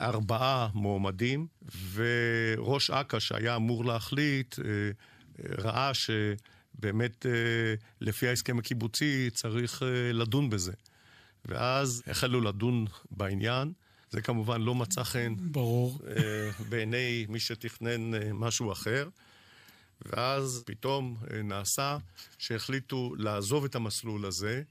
ארבעה 0.00 0.68
מועמדים, 0.74 1.46
וראש 1.92 2.90
אכ"א, 2.90 3.18
שהיה 3.18 3.56
אמור 3.56 3.84
להחליט, 3.84 4.58
אה, 4.58 4.64
ראה 5.58 5.90
שבאמת 5.94 7.26
אה, 7.26 7.74
לפי 8.00 8.28
ההסכם 8.28 8.58
הקיבוצי 8.58 9.30
צריך 9.32 9.82
אה, 9.82 10.12
לדון 10.12 10.50
בזה. 10.50 10.72
ואז 11.44 12.02
החלו 12.06 12.40
לדון 12.40 12.86
בעניין. 13.10 13.72
זה 14.10 14.22
כמובן 14.22 14.60
לא 14.60 14.74
מצא 14.74 15.02
חן. 15.02 15.34
ברור. 15.38 15.98
אה, 16.06 16.50
בעיני 16.68 17.26
מי 17.28 17.40
שתכנן 17.40 18.14
אה, 18.14 18.32
משהו 18.32 18.72
אחר. 18.72 19.08
ואז 20.06 20.62
פתאום 20.66 21.16
אה, 21.30 21.42
נעשה 21.42 21.98
שהחליטו 22.38 23.14
לעזוב 23.18 23.64
את 23.64 23.74
המסלול 23.74 24.26
הזה, 24.26 24.62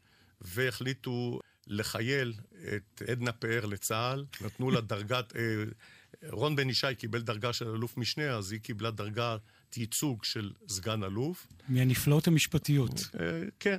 והחליטו 0.41 1.39
לחייל 1.68 2.34
את 2.75 3.01
עדנה 3.08 3.32
פאר 3.32 3.65
לצה"ל, 3.65 4.25
נתנו 4.46 4.72
לה 4.72 4.82
דרגת... 4.82 5.36
אה, 5.36 5.63
רון 6.30 6.56
בן 6.56 6.70
ישי 6.70 6.96
קיבל 6.98 7.22
דרגה 7.22 7.53
של 7.53 7.68
אלוף 7.68 7.98
משנה, 7.98 8.30
אז 8.30 8.51
היא 8.51 8.60
קיבלה 8.60 8.91
דרגת 8.91 9.39
ייצוג 9.77 10.24
של 10.24 10.51
סגן 10.68 11.03
אלוף. 11.03 11.48
מהנפלאות 11.70 12.27
המשפטיות. 12.27 13.10
אה, 13.20 13.41
כן. 13.60 13.77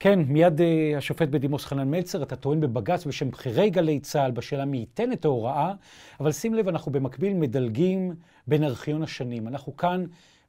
כן, 0.00 0.18
מיד 0.18 0.60
uh, 0.60 0.62
השופט 0.98 1.28
בדימוס 1.28 1.64
חנן 1.64 1.90
מלצר, 1.90 2.22
אתה 2.22 2.36
טוען 2.36 2.60
בבג"ץ 2.60 3.06
בשם 3.06 3.30
בכירי 3.30 3.70
גלי 3.70 4.00
צה"ל 4.00 4.30
בשאלה 4.30 4.64
מי 4.64 4.78
ייתן 4.78 5.12
את 5.12 5.24
ההוראה, 5.24 5.72
אבל 6.20 6.32
שים 6.32 6.54
לב, 6.54 6.68
אנחנו 6.68 6.92
במקביל 6.92 7.34
מדלגים 7.34 8.14
בין 8.46 8.64
ארכיון 8.64 9.02
השנים. 9.02 9.48
אנחנו 9.48 9.76
כאן 9.76 10.04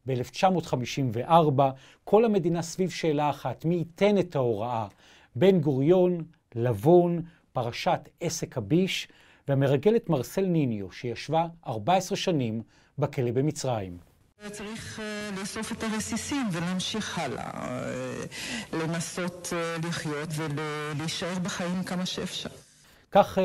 ב-1954, 0.06 1.62
כל 2.04 2.26
המדינה 2.26 2.62
סביב 2.62 2.90
שאלה 2.90 3.30
אחת, 3.30 3.66
מי 3.66 3.76
ייתן 3.76 4.18
את 4.18 4.36
ההוראה? 4.36 4.88
בן 5.36 5.60
גוריון, 5.60 6.24
לבון, 6.56 7.22
פרשת 7.54 8.10
עסק 8.22 8.58
הביש, 8.58 9.08
והמרגלת 9.48 10.10
מרסל 10.10 10.46
ניניו, 10.46 10.92
שישבה 10.92 11.46
14 11.68 12.18
שנים 12.18 12.62
בכלא 13.00 13.32
במצרים. 13.32 13.98
צריך 14.52 15.00
uh, 15.00 15.40
לאסוף 15.40 15.72
את 15.72 15.84
הרסיסים 15.84 16.48
ולהמשיך 16.52 17.20
הלאה, 17.20 17.52
uh, 18.72 18.76
לנסות 18.76 19.48
uh, 19.52 19.88
לחיות 19.88 20.30
ולהישאר 20.36 21.40
בחיים 21.44 21.84
כמה 21.84 22.06
שאפשר. 22.06 22.50
כך 23.12 23.38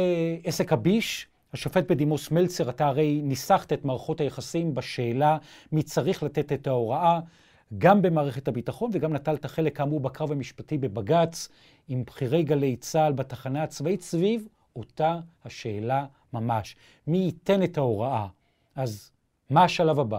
עסק 0.44 0.72
הביש, 0.72 1.26
השופט 1.52 1.90
בדימוס 1.90 2.30
מלצר, 2.30 2.70
אתה 2.70 2.86
הרי 2.86 3.20
ניסחת 3.22 3.72
את 3.72 3.84
מערכות 3.84 4.20
היחסים 4.20 4.74
בשאלה 4.74 5.38
מי 5.72 5.82
צריך 5.82 6.22
לתת 6.22 6.52
את 6.52 6.66
ההוראה, 6.66 7.20
גם 7.78 8.02
במערכת 8.02 8.48
הביטחון 8.48 8.90
וגם 8.94 9.12
נטלת 9.12 9.46
חלק 9.46 9.76
כאמור 9.76 10.00
בקרב 10.00 10.32
המשפטי 10.32 10.78
בבג"ץ 10.78 11.48
עם 11.88 12.04
בכירי 12.04 12.42
גלי 12.42 12.76
צה"ל 12.76 13.12
בתחנה 13.12 13.62
הצבאית 13.62 14.02
סביב 14.02 14.48
אותה 14.76 15.18
השאלה 15.44 16.06
ממש. 16.32 16.76
מי 17.06 17.18
ייתן 17.18 17.62
את 17.62 17.78
ההוראה? 17.78 18.26
אז 18.74 19.10
מה 19.50 19.64
השלב 19.64 19.98
הבא? 19.98 20.18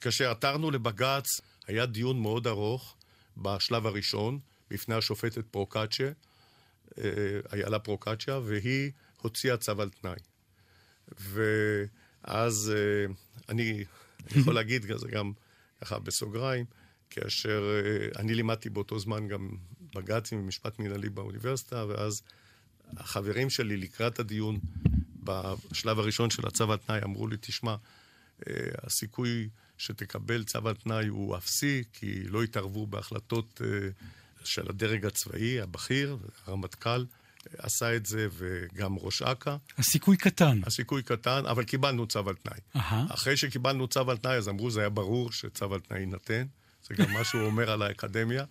כאשר 0.00 0.30
עתרנו 0.30 0.70
לבג"ץ, 0.70 1.40
היה 1.66 1.86
דיון 1.86 2.20
מאוד 2.20 2.46
ארוך 2.46 2.96
בשלב 3.36 3.86
הראשון 3.86 4.38
בפני 4.70 4.94
השופטת 4.94 5.44
פרוקצ'ה, 5.50 6.10
איילה 7.52 7.78
פרוקצ'ה, 7.78 8.38
והיא 8.44 8.90
הוציאה 9.22 9.56
צו 9.56 9.82
על 9.82 9.90
תנאי. 9.90 10.18
ואז 11.18 12.72
אה, 12.76 13.12
אני 13.48 13.84
יכול 14.36 14.54
להגיד, 14.54 14.82
זה 14.96 15.08
גם 15.08 15.32
ככה 15.80 15.98
בסוגריים, 15.98 16.64
כאשר 17.10 17.62
אה, 17.62 18.20
אני 18.20 18.34
לימדתי 18.34 18.70
באותו 18.70 18.98
זמן 18.98 19.28
גם 19.28 19.48
בג"צים 19.94 20.38
ומשפט 20.38 20.78
מנהלי 20.78 21.08
באוניברסיטה, 21.08 21.84
ואז 21.88 22.22
החברים 22.96 23.50
שלי 23.50 23.76
לקראת 23.76 24.18
הדיון 24.18 24.58
בשלב 25.24 25.98
הראשון 25.98 26.30
של 26.30 26.46
הצו 26.46 26.72
על 26.72 26.78
תנאי 26.78 27.00
אמרו 27.04 27.26
לי, 27.26 27.36
תשמע, 27.40 27.76
אה, 28.48 28.52
הסיכוי 28.82 29.48
שתקבל 29.78 30.44
צו 30.44 30.68
על 30.68 30.74
תנאי 30.74 31.06
הוא 31.06 31.36
אפסי, 31.36 31.84
כי 31.92 32.24
לא 32.24 32.42
התערבו 32.42 32.86
בהחלטות 32.86 33.60
של 34.44 34.68
הדרג 34.68 35.06
הצבאי, 35.06 35.60
הבכיר, 35.60 36.16
הרמטכ"ל. 36.46 37.04
עשה 37.58 37.96
את 37.96 38.06
זה, 38.06 38.28
וגם 38.32 38.96
ראש 38.98 39.22
אכ"א. 39.22 39.56
הסיכוי 39.78 40.16
קטן. 40.16 40.60
הסיכוי 40.66 41.02
קטן, 41.02 41.46
אבל 41.46 41.64
קיבלנו 41.64 42.06
צו 42.06 42.28
על 42.28 42.34
תנאי. 42.34 42.58
Aha. 42.76 43.14
אחרי 43.14 43.36
שקיבלנו 43.36 43.88
צו 43.88 44.10
על 44.10 44.16
תנאי, 44.16 44.36
אז 44.36 44.48
אמרו, 44.48 44.70
זה 44.70 44.80
היה 44.80 44.88
ברור 44.88 45.32
שצו 45.32 45.74
על 45.74 45.80
תנאי 45.80 46.00
יינתן. 46.00 46.46
זה 46.84 46.94
גם 46.94 47.12
מה 47.12 47.24
שהוא 47.24 47.42
אומר 47.42 47.70
על 47.70 47.82
האקדמיה. 47.82 48.44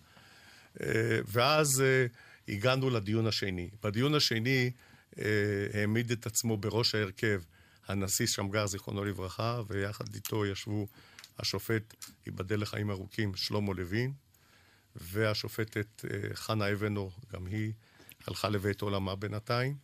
ואז 1.26 1.82
הגענו 2.48 2.90
לדיון 2.90 3.26
השני. 3.26 3.70
בדיון 3.82 4.14
השני 4.14 4.70
העמיד 5.74 6.10
את 6.10 6.26
עצמו 6.26 6.56
בראש 6.56 6.94
ההרכב 6.94 7.42
הנשיא 7.88 8.26
שמגר, 8.26 8.66
זיכרונו 8.66 9.04
לברכה, 9.04 9.62
ויחד 9.68 10.14
איתו 10.14 10.46
ישבו 10.46 10.86
השופט, 11.38 11.94
ייבדל 12.26 12.60
לחיים 12.60 12.90
ארוכים, 12.90 13.34
שלמה 13.34 13.72
לוין, 13.74 14.12
והשופטת 14.96 16.04
חנה 16.34 16.72
אבנור, 16.72 17.12
גם 17.32 17.46
היא 17.46 17.72
הלכה 18.26 18.48
לבית 18.48 18.80
עולמה 18.80 19.14
בינתיים. 19.14 19.76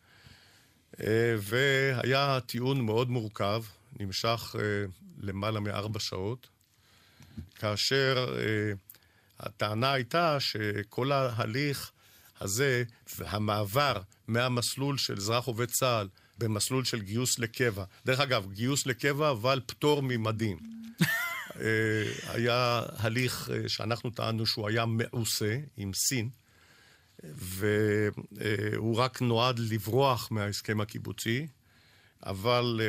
והיה 1.38 2.38
טיעון 2.46 2.80
מאוד 2.80 3.10
מורכב, 3.10 3.64
נמשך 4.00 4.56
למעלה 5.18 5.60
מארבע 5.60 6.00
שעות, 6.00 6.48
כאשר 7.54 8.36
הטענה 9.38 9.92
הייתה 9.92 10.40
שכל 10.40 11.12
ההליך 11.12 11.90
הזה, 12.40 12.84
והמעבר 13.18 14.00
מהמסלול 14.28 14.98
של 14.98 15.16
אזרח 15.16 15.44
עובד 15.44 15.70
צה"ל 15.70 16.08
במסלול 16.38 16.84
של 16.84 17.00
גיוס 17.00 17.38
לקבע, 17.38 17.84
דרך 18.06 18.20
אגב, 18.20 18.52
גיוס 18.52 18.86
לקבע 18.86 19.30
אבל 19.30 19.60
פטור 19.66 20.02
ממדים. 20.02 20.58
היה 22.26 22.82
הליך 22.96 23.50
שאנחנו 23.66 24.10
טענו 24.10 24.46
שהוא 24.46 24.68
היה 24.68 24.86
מעושה 24.86 25.58
עם 25.76 25.94
סין, 25.94 26.28
והוא 27.22 28.96
רק 28.96 29.22
נועד 29.22 29.58
לברוח 29.58 30.28
מההסכם 30.30 30.80
הקיבוצי, 30.80 31.46
אבל 32.26 32.80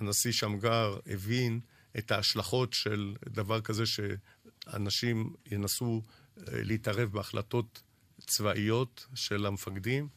הנשיא 0.00 0.32
שמגר 0.32 0.98
הבין 1.06 1.60
את 1.98 2.10
ההשלכות 2.10 2.72
של 2.72 3.14
דבר 3.28 3.60
כזה 3.60 3.84
שאנשים 3.86 5.32
ינסו 5.50 6.02
להתערב 6.36 7.08
בהחלטות 7.12 7.82
צבאיות 8.20 9.06
של 9.14 9.46
המפקדים. 9.46 10.08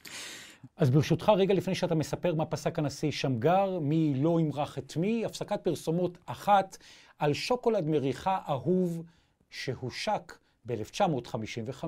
אז 0.78 0.90
ברשותך, 0.90 1.32
רגע 1.38 1.54
לפני 1.54 1.76
שאתה 1.76 1.96
מספר 1.96 2.36
מה 2.36 2.46
פסק 2.46 2.80
הנשיא 2.80 3.12
שמגר, 3.12 3.80
מי 3.80 4.14
לא 4.18 4.40
ימרח 4.40 4.78
את 4.78 4.98
מי, 4.98 5.26
הפסקת 5.26 5.60
פרסומות 5.64 6.18
אחת 6.26 6.78
על 7.20 7.34
שוקולד 7.34 7.86
מריחה 7.86 8.40
אהוב 8.48 9.04
שהושק 9.50 10.38
ב-1955. 10.66 11.84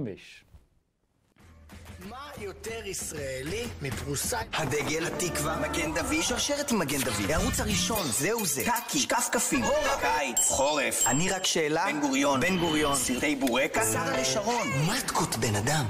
מה 2.09 2.29
יותר 2.41 2.85
ישראלי 2.85 3.67
מפרוסק 3.81 4.47
הדגל, 4.53 5.07
התקווה, 5.07 5.69
מגן 5.69 5.93
דוד, 5.93 6.21
שרשרת 6.21 6.71
עם 6.71 6.79
מגן 6.79 7.01
דוד, 7.05 7.31
הערוץ 7.31 7.59
הראשון, 7.59 8.07
זהו 8.07 8.45
זה, 8.45 8.63
טאקי, 8.65 8.99
שקף 8.99 9.29
קפים, 9.31 9.63
הורה, 9.63 10.01
קיץ, 10.01 10.51
חורף, 10.51 11.03
אני 11.07 11.29
רק 11.29 11.45
שאלה, 11.45 11.85
בן 11.85 12.01
גוריון, 12.01 12.39
בן 12.39 12.57
גוריון, 12.59 12.95
סרטי 12.95 13.35
בורקה, 13.35 13.81
שרה 13.93 14.21
לשרון, 14.21 14.67
מתקות 14.89 15.35
בן 15.35 15.55
אדם, 15.55 15.85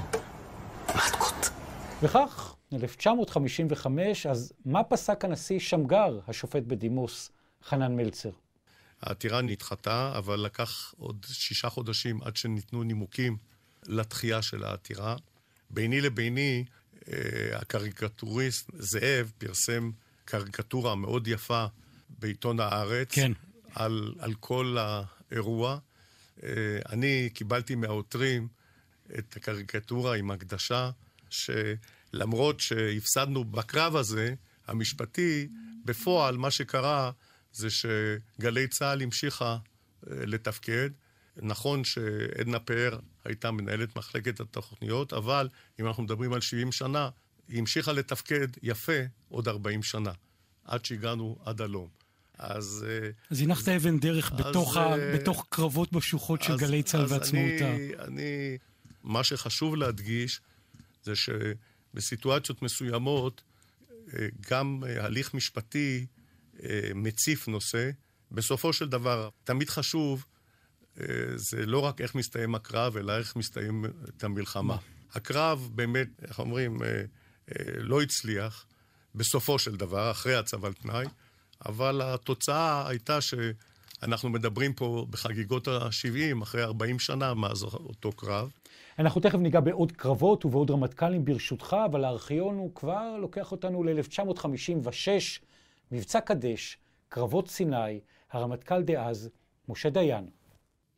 מתקות. 0.88 1.50
וכך, 2.02 2.54
1955, 2.72 4.26
אז 4.26 4.52
מה 4.64 4.84
פסק 4.84 5.24
הנשיא 5.24 5.58
שמגר, 5.58 6.18
השופט 6.28 6.62
בדימוס 6.62 7.30
חנן 7.64 7.96
מלצר? 7.96 8.30
העתירה 9.02 9.42
נדחתה, 9.42 10.12
אבל 10.18 10.40
לקח 10.40 10.94
עוד 10.98 11.26
שישה 11.28 11.68
חודשים 11.68 12.22
עד 12.22 12.36
שניתנו 12.36 12.82
נימוקים 12.82 13.36
לתחייה 13.86 14.42
של 14.42 14.64
העתירה. 14.64 15.16
ביני 15.70 16.00
לביני, 16.00 16.64
הקריקטוריסט 17.52 18.70
זאב 18.78 19.32
פרסם 19.38 19.90
קריקטורה 20.24 20.94
מאוד 20.94 21.28
יפה 21.28 21.66
בעיתון 22.08 22.60
הארץ. 22.60 23.08
כן. 23.10 23.32
על, 23.74 24.14
על 24.18 24.34
כל 24.34 24.76
האירוע. 24.80 25.78
אני 26.92 27.30
קיבלתי 27.34 27.74
מהעותרים 27.74 28.48
את 29.18 29.36
הקריקטורה 29.36 30.16
עם 30.16 30.30
הקדשה, 30.30 30.90
שלמרות 31.30 32.60
שהפסדנו 32.60 33.44
בקרב 33.44 33.96
הזה, 33.96 34.34
המשפטי, 34.66 35.48
בפועל 35.84 36.36
מה 36.36 36.50
שקרה 36.50 37.10
זה 37.52 37.68
שגלי 37.70 38.68
צה"ל 38.68 39.02
המשיכה 39.02 39.58
לתפקד. 40.06 40.90
נכון 41.42 41.84
שעדנה 41.84 42.58
פאר 42.58 42.98
הייתה 43.24 43.50
מנהלת 43.50 43.96
מחלקת 43.96 44.40
התוכניות, 44.40 45.12
אבל 45.12 45.48
אם 45.80 45.86
אנחנו 45.86 46.02
מדברים 46.02 46.32
על 46.32 46.40
70 46.40 46.72
שנה, 46.72 47.08
היא 47.48 47.58
המשיכה 47.58 47.92
לתפקד 47.92 48.48
יפה 48.62 49.00
עוד 49.28 49.48
40 49.48 49.82
שנה, 49.82 50.12
עד 50.64 50.84
שהגענו 50.84 51.36
עד 51.44 51.60
הלום. 51.60 51.88
אז... 52.38 52.86
אז 53.30 53.40
הנחת 53.40 53.68
אבן 53.68 53.98
דרך 53.98 54.32
אז, 54.32 54.38
בתוך, 54.38 54.76
ה, 54.76 54.94
בתוך 55.14 55.46
קרבות 55.48 55.92
בשוחות 55.92 56.42
של 56.42 56.52
אז, 56.52 56.60
גלי 56.60 56.82
צה"ל 56.82 57.06
ועצמאותה. 57.08 57.74
אני, 57.74 57.92
אני, 57.98 58.58
מה 59.02 59.24
שחשוב 59.24 59.76
להדגיש 59.76 60.40
זה 61.02 61.12
שבסיטואציות 61.16 62.62
מסוימות, 62.62 63.42
גם 64.50 64.82
הליך 65.00 65.34
משפטי 65.34 66.06
מציף 66.94 67.48
נושא. 67.48 67.90
בסופו 68.30 68.72
של 68.72 68.88
דבר, 68.88 69.28
תמיד 69.44 69.70
חשוב 69.70 70.24
זה 71.36 71.66
לא 71.66 71.78
רק 71.78 72.00
איך 72.00 72.14
מסתיים 72.14 72.54
הקרב, 72.54 72.96
אלא 72.96 73.18
איך 73.18 73.36
מסתיים 73.36 73.84
את 74.08 74.24
המלחמה. 74.24 74.74
מה? 74.74 74.76
הקרב 75.14 75.68
באמת, 75.74 76.08
איך 76.28 76.38
אומרים, 76.38 76.78
לא 77.78 78.02
הצליח 78.02 78.66
בסופו 79.14 79.58
של 79.58 79.76
דבר, 79.76 80.10
אחרי 80.10 80.34
הצו 80.34 80.66
על 80.66 80.72
תנאי, 80.72 81.06
אבל 81.66 82.00
התוצאה 82.04 82.88
הייתה 82.88 83.18
שאנחנו 83.20 84.28
מדברים 84.28 84.72
פה 84.72 85.06
בחגיגות 85.10 85.68
ה-70, 85.68 86.42
אחרי 86.42 86.62
40 86.62 86.98
שנה 86.98 87.34
מאז 87.34 87.62
אותו 87.62 88.12
קרב. 88.12 88.50
אנחנו 88.98 89.20
תכף 89.20 89.38
ניגע 89.38 89.60
בעוד 89.60 89.92
קרבות 89.92 90.44
ובעוד 90.44 90.70
רמטכ"לים 90.70 91.24
ברשותך, 91.24 91.76
אבל 91.84 92.04
הארכיון 92.04 92.56
הוא 92.56 92.74
כבר 92.74 93.16
לוקח 93.20 93.52
אותנו 93.52 93.82
ל-1956, 93.84 95.08
מבצע 95.92 96.20
קדש, 96.20 96.78
קרבות 97.08 97.48
סיני, 97.48 98.00
הרמטכ"ל 98.32 98.82
דאז, 98.82 99.30
משה 99.68 99.90
דיין. 99.90 100.26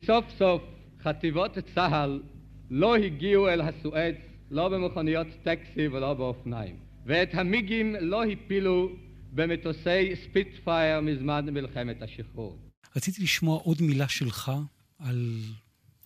סוף 0.05 0.25
סוף 0.37 0.61
חטיבות 1.03 1.51
צה"ל 1.75 2.21
לא 2.69 2.95
הגיעו 2.95 3.49
אל 3.49 3.61
הסואץ, 3.61 4.15
לא 4.51 4.69
במכוניות 4.69 5.27
טקסי 5.43 5.87
ולא 5.87 6.13
באופניים, 6.13 6.75
ואת 7.05 7.29
המיגים 7.33 7.95
לא 8.01 8.23
הפילו 8.23 8.89
במטוסי 9.31 10.15
ספיטפייר 10.23 11.01
מזמן 11.01 11.45
מלחמת 11.45 12.01
השחרור. 12.01 12.59
רציתי 12.95 13.23
לשמוע 13.23 13.59
עוד 13.63 13.81
מילה 13.81 14.07
שלך 14.07 14.51
על, 14.99 15.39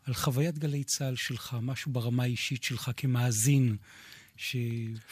על 0.06 0.14
חוויית 0.14 0.58
גלי 0.58 0.84
צה"ל 0.84 1.16
שלך, 1.16 1.56
משהו 1.62 1.92
ברמה 1.92 2.24
האישית 2.24 2.64
שלך 2.64 2.92
כמאזין, 2.98 3.78
ש, 4.38 4.56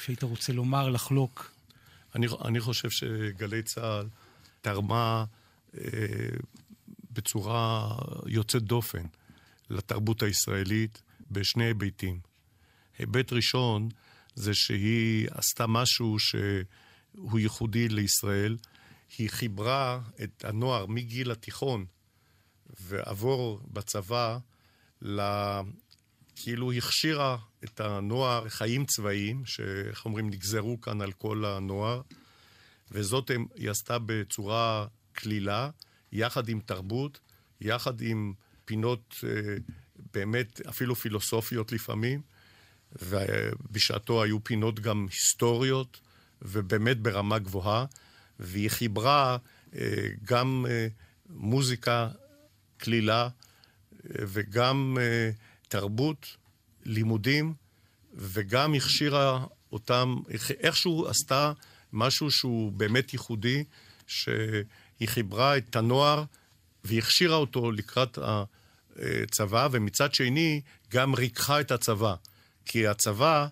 שהיית 0.04 0.24
רוצה 0.24 0.54
לומר, 0.54 0.90
לחלוק. 0.90 1.54
אני, 2.16 2.28
אני 2.46 2.60
חושב 2.60 2.90
שגלי 2.90 3.64
צה"ל 3.64 4.08
תרמה 4.62 5.26
אה, 5.78 5.82
בצורה 7.14 7.96
יוצאת 8.26 8.64
דופן 8.64 9.06
לתרבות 9.70 10.24
הישראלית 10.24 11.02
בשני 11.32 11.66
היבטים. 11.66 12.20
היבט 12.98 13.34
ראשון 13.34 13.90
זה 14.36 14.54
שהיא 14.54 15.28
עשתה 15.32 15.68
משהו 15.68 16.20
שהוא 16.20 17.40
ייחודי 17.40 17.90
לישראל. 17.90 18.58
היא 19.18 19.30
חיברה 19.30 20.00
את 20.24 20.46
הנוער 20.46 20.86
מגיל 20.86 21.32
התיכון 21.32 21.86
ועבור 22.80 23.62
בצבא, 23.68 24.38
ל... 25.02 25.22
כאילו 26.36 26.72
הכשירה 26.72 27.38
את 27.64 27.80
הנוער 27.80 28.50
חיים 28.50 28.86
צבאיים, 28.86 29.46
שאיך 29.46 30.06
אומרים, 30.06 30.30
נגזרו 30.30 30.82
כאן 30.82 31.02
על 31.02 31.12
כל 31.12 31.46
הנוער, 31.46 32.02
וזאת 32.92 33.32
היא 33.56 33.70
עשתה 33.70 33.98
בצורה 34.06 34.88
קלילה, 35.12 35.70
יחד 36.12 36.50
עם 36.50 36.60
תרבות, 36.60 37.20
יחד 37.62 38.02
עם 38.02 38.34
פינות 38.66 39.16
אה, 39.24 39.56
באמת 40.14 40.62
אפילו 40.70 40.96
פילוסופיות 40.96 41.72
לפעמים, 41.72 42.22
ובשעתו 43.02 44.24
היו 44.24 44.44
פינות 44.44 44.80
גם 44.80 45.08
היסטוריות, 45.12 46.00
ובאמת 46.42 47.00
ברמה 47.00 47.40
גבוהה, 47.40 47.86
והיא 48.40 48.70
חיברה 48.70 49.38
אה, 49.76 50.08
גם 50.24 50.66
אה, 50.70 50.88
מוזיקה 51.30 52.10
קלילה 52.78 53.30
וגם 54.04 54.98
תרבות, 55.68 56.38
לימודים, 56.86 57.54
וגם 58.14 58.74
הכשירה 58.74 59.46
אותם, 59.72 60.16
איכשהו 60.60 61.08
עשתה 61.08 61.54
משהו 61.94 62.32
שהוא 62.32 62.72
באמת 62.72 63.14
ייחודי, 63.14 63.64
שהיא 65.02 65.10
חיברה 65.10 65.58
את 65.58 65.76
הנוער 65.76 66.24
והכשירה 66.84 67.36
אותו 67.36 67.72
לקראת 67.72 68.18
הצבא, 68.96 69.68
ומצד 69.72 70.14
שני 70.14 70.62
גם 70.92 71.14
ריככה 71.14 71.62
את 71.62 71.72
הצבא. 71.72 72.16
כי 72.66 72.88
הצבא 72.88 73.48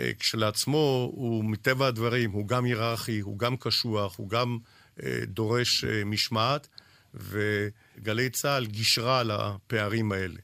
אה, 0.00 0.10
כשלעצמו 0.18 1.10
הוא 1.14 1.44
מטבע 1.44 1.86
הדברים, 1.86 2.30
הוא 2.30 2.48
גם 2.48 2.64
היררכי, 2.64 3.20
הוא 3.20 3.38
גם 3.38 3.56
קשוח, 3.56 4.18
הוא 4.18 4.28
גם 4.28 4.58
אה, 5.02 5.18
דורש 5.26 5.84
אה, 5.84 6.04
משמעת, 6.04 6.68
וגלי 7.14 8.30
צה"ל 8.30 8.66
גישרה 8.66 9.20
על 9.20 9.30
הפערים 9.30 10.12
האלה. 10.12 10.40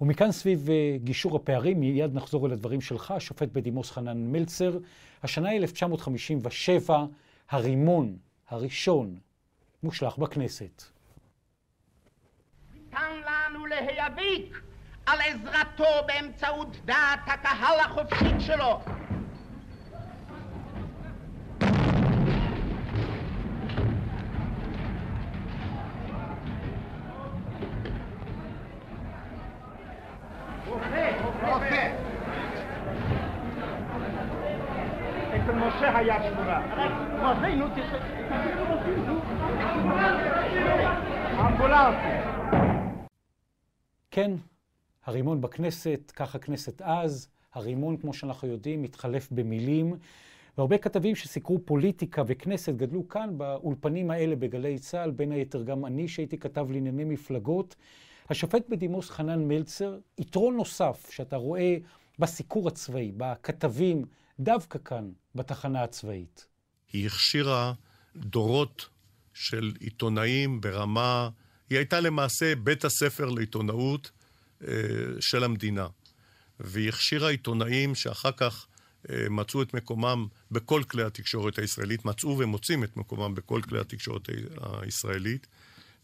ומכאן 0.00 0.32
סביב 0.32 0.68
גישור 0.96 1.36
הפערים, 1.36 1.80
מיד 1.80 2.14
נחזור 2.14 2.46
אל 2.46 2.52
הדברים 2.52 2.80
שלך, 2.80 3.10
השופט 3.10 3.48
בדימוס 3.52 3.90
חנן 3.90 4.32
מלצר. 4.32 4.78
השנה 5.22 5.48
היא 5.48 5.60
1957, 5.60 7.04
הרימון 7.50 8.16
הראשון 8.48 9.16
מושלך 9.82 10.18
בכנסת. 10.18 10.82
ניתן 12.74 13.20
לנו 13.26 13.66
להיאבק 13.66 14.60
על 15.06 15.18
עזרתו 15.20 16.06
באמצעות 16.06 16.76
דעת 16.84 17.20
הקהל 17.26 17.80
החופשית 17.80 18.40
שלו. 18.40 18.80
משה 35.66 35.98
היה 35.98 36.16
שמורה. 36.22 36.60
משה, 37.22 37.54
נו, 37.54 37.66
אמבולנסים. 41.56 42.20
כן, 44.10 44.30
הרימון 45.04 45.40
בכנסת, 45.40 46.12
כך 46.16 46.34
הכנסת 46.34 46.82
אז, 46.82 47.28
הרימון, 47.54 47.96
כמו 47.96 48.14
שאנחנו 48.14 48.48
יודעים, 48.48 48.82
מתחלף 48.82 49.28
במילים. 49.30 49.96
והרבה 50.58 50.78
כתבים 50.78 51.16
שסיקרו 51.16 51.58
פוליטיקה 51.64 52.22
וכנסת 52.26 52.74
גדלו 52.74 53.08
כאן 53.08 53.38
באולפנים 53.38 54.10
האלה 54.10 54.36
בגלי 54.36 54.78
צה"ל, 54.78 55.10
בין 55.10 55.32
היתר 55.32 55.62
גם 55.62 55.86
אני 55.86 56.08
שהייתי 56.08 56.38
כתב 56.38 56.66
לענייני 56.70 57.04
מפלגות. 57.04 57.76
השופט 58.30 58.68
בדימוס 58.68 59.10
חנן 59.10 59.48
מלצר, 59.48 59.98
יתרון 60.18 60.56
נוסף 60.56 61.10
שאתה 61.10 61.36
רואה 61.36 61.76
בסיקור 62.18 62.68
הצבאי, 62.68 63.12
בכתבים, 63.16 64.04
דווקא 64.40 64.78
כאן, 64.84 65.10
בתחנה 65.34 65.82
הצבאית. 65.82 66.46
היא 66.92 67.06
הכשירה 67.06 67.72
דורות 68.16 68.88
של 69.34 69.72
עיתונאים 69.80 70.60
ברמה 70.60 71.28
היא 71.70 71.78
הייתה 71.78 72.00
למעשה 72.00 72.54
בית 72.54 72.84
הספר 72.84 73.28
לעיתונאות 73.28 74.10
אה, 74.68 74.72
של 75.20 75.44
המדינה. 75.44 75.86
והיא 76.60 76.88
הכשירה 76.88 77.30
עיתונאים 77.30 77.94
שאחר 77.94 78.32
כך 78.36 78.66
אה, 79.10 79.26
מצאו 79.30 79.62
את 79.62 79.74
מקומם 79.74 80.26
בכל 80.50 80.82
כלי 80.88 81.02
התקשורת 81.02 81.58
הישראלית, 81.58 82.04
מצאו 82.04 82.38
ומוצאים 82.38 82.84
את 82.84 82.96
מקומם 82.96 83.34
בכל 83.34 83.60
כלי 83.62 83.80
התקשורת 83.80 84.28
הישראלית, 84.82 85.46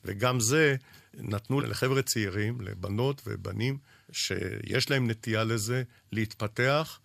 וגם 0.04 0.40
זה 0.40 0.76
נתנו 1.14 1.60
לחבר'ה 1.60 2.02
צעירים, 2.02 2.60
לבנות 2.60 3.22
ובנים, 3.26 3.78
שיש 4.12 4.90
להם 4.90 5.10
נטייה 5.10 5.44
לזה, 5.44 5.82
להתפתח, 6.12 6.98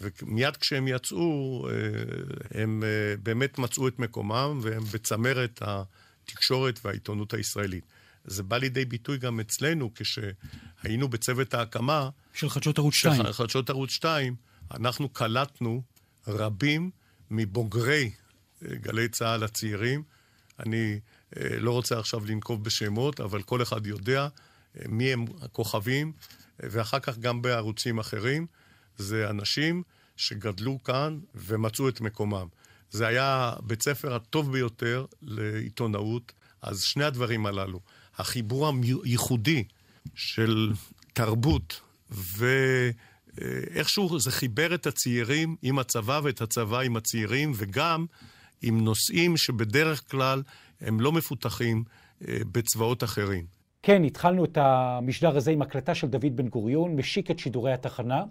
ומיד 0.00 0.56
כשהם 0.56 0.88
יצאו, 0.88 1.66
אה, 1.68 2.60
הם 2.62 2.82
באמת 3.22 3.58
מצאו 3.58 3.88
את 3.88 3.98
מקומם, 3.98 4.60
והם 4.62 4.84
בצמרת 4.84 5.62
התקשורת 5.62 6.80
והעיתונות 6.84 7.34
הישראלית. 7.34 7.84
זה 8.24 8.42
בא 8.42 8.56
לידי 8.56 8.84
ביטוי 8.84 9.18
גם 9.18 9.40
אצלנו, 9.40 9.90
כשהיינו 9.94 11.08
בצוות 11.08 11.54
ההקמה... 11.54 12.08
של 12.32 12.48
חדשות 12.50 12.78
ערוץ 12.78 12.94
2. 12.94 13.16
של 13.16 13.32
חדשות 13.32 13.70
ערוץ 13.70 13.90
2, 13.90 14.34
אנחנו 14.74 15.08
קלטנו 15.08 15.82
רבים 16.28 16.90
מבוגרי 17.30 18.10
אה, 18.64 18.76
גלי 18.76 19.08
צה"ל 19.08 19.44
הצעירים. 19.44 20.02
אני 20.58 21.00
אה, 21.36 21.58
לא 21.58 21.70
רוצה 21.70 21.98
עכשיו 21.98 22.24
לנקוב 22.26 22.64
בשמות, 22.64 23.20
אבל 23.20 23.42
כל 23.42 23.62
אחד 23.62 23.86
יודע 23.86 24.22
אה, 24.22 24.82
מי 24.88 25.12
הם 25.12 25.24
הכוכבים, 25.42 26.12
ואחר 26.60 26.98
כך 26.98 27.18
גם 27.18 27.42
בערוצים 27.42 27.98
אחרים. 27.98 28.46
זה 28.96 29.30
אנשים 29.30 29.82
שגדלו 30.16 30.82
כאן 30.82 31.20
ומצאו 31.34 31.88
את 31.88 32.00
מקומם. 32.00 32.46
זה 32.90 33.06
היה 33.06 33.52
בית 33.62 33.82
ספר 33.82 34.14
הטוב 34.14 34.52
ביותר 34.52 35.04
לעיתונאות, 35.22 36.32
אז 36.62 36.82
שני 36.82 37.04
הדברים 37.04 37.46
הללו, 37.46 37.80
החיבור 38.18 38.72
הייחודי 39.04 39.64
של 40.14 40.72
תרבות, 41.12 41.80
ואיכשהו 42.10 44.18
זה 44.18 44.30
חיבר 44.30 44.74
את 44.74 44.86
הצעירים 44.86 45.56
עם 45.62 45.78
הצבא 45.78 46.20
ואת 46.24 46.40
הצבא 46.40 46.80
עם 46.80 46.96
הצעירים, 46.96 47.52
וגם 47.56 48.06
עם 48.62 48.84
נושאים 48.84 49.36
שבדרך 49.36 50.10
כלל 50.10 50.42
הם 50.80 51.00
לא 51.00 51.12
מפותחים 51.12 51.84
אה, 52.28 52.38
בצבאות 52.52 53.04
אחרים. 53.04 53.44
כן, 53.82 54.04
התחלנו 54.04 54.44
את 54.44 54.58
המשדר 54.60 55.36
הזה 55.36 55.50
עם 55.50 55.62
הקלטה 55.62 55.94
של 55.94 56.06
דוד 56.06 56.36
בן 56.36 56.48
גוריון, 56.48 56.96
משיק 56.96 57.30
את 57.30 57.38
שידורי 57.38 57.72
התחנה, 57.72 58.22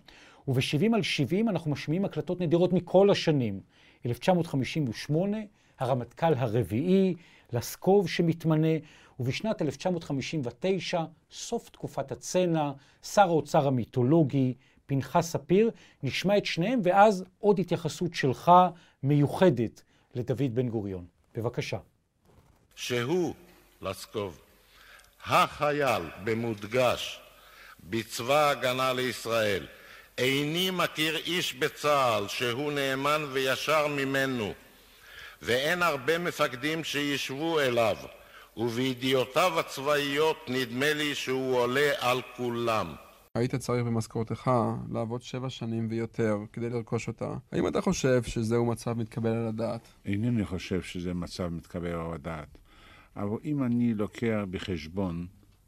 וב-70 0.48 0.96
על 0.96 1.02
70 1.02 1.50
אנחנו 1.50 1.72
משמיעים 1.72 2.06
הקלטות 2.06 2.42
נדירות 2.42 2.74
מכל 2.74 3.10
השנים. 3.10 3.60
1958, 4.06 5.38
הרמטכ"ל 5.80 6.34
הרביעי, 6.38 7.16
לסקוב 7.54 8.10
שמתמנה, 8.10 8.78
ובשנת 9.20 9.62
1959, 9.62 11.04
סוף 11.32 11.70
תקופת 11.70 12.12
הצנע, 12.12 12.72
שר 13.04 13.22
האוצר 13.22 13.68
המיתולוגי, 13.68 14.54
פנחס 14.86 15.32
ספיר, 15.32 15.72
נשמע 16.04 16.38
את 16.38 16.46
שניהם, 16.46 16.80
ואז 16.84 17.24
עוד 17.40 17.60
התייחסות 17.60 18.14
שלך 18.14 18.52
מיוחדת 19.04 19.82
לדוד 20.16 20.56
בן 20.56 20.70
גוריון. 20.70 21.06
בבקשה. 21.36 21.78
שהוא, 22.76 23.34
לסקוב, 23.82 24.40
החייל 25.26 26.04
במודגש 26.24 27.20
בצבא 27.84 28.48
ההגנה 28.48 28.94
לישראל. 28.94 29.68
איני 30.18 30.70
מכיר 30.72 31.18
איש 31.18 31.54
בצה"ל 31.54 32.28
שהוא 32.28 32.72
נאמן 32.72 33.26
וישר 33.32 33.88
ממנו, 33.88 34.54
ואין 35.46 35.82
הרבה 35.82 36.18
מפקדים 36.18 36.84
שישבו 36.84 37.60
אליו, 37.60 37.96
ובידיעותיו 38.58 39.60
הצבאיות 39.60 40.38
נדמה 40.48 40.94
לי 40.94 41.16
שהוא 41.16 41.56
עולה 41.56 41.92
על 42.00 42.22
כולם. 42.38 42.94
היית 43.36 43.56
צריך 43.56 43.86
במשכורתך 43.86 44.52
לעבוד 44.92 45.22
שבע 45.22 45.50
שנים 45.50 45.88
ויותר 45.90 46.38
כדי 46.54 46.70
לרכוש 46.70 47.08
אותה. 47.08 47.34
האם 47.52 47.68
אתה 47.68 47.82
חושב 47.82 48.24
שזהו 48.24 48.66
מצב 48.66 48.98
מתקבל 48.98 49.30
על 49.30 49.48
הדעת? 49.48 49.88
אינני 50.06 50.46
חושב 50.46 50.82
שזה 50.82 51.14
מצב 51.14 51.48
מתקבל 51.48 51.92
על 51.92 52.14
הדעת. 52.14 52.58
אבל 53.16 53.38
אם 53.46 53.64
אני 53.64 53.94
לוקח 53.94 54.40
בחשבון 54.52 55.28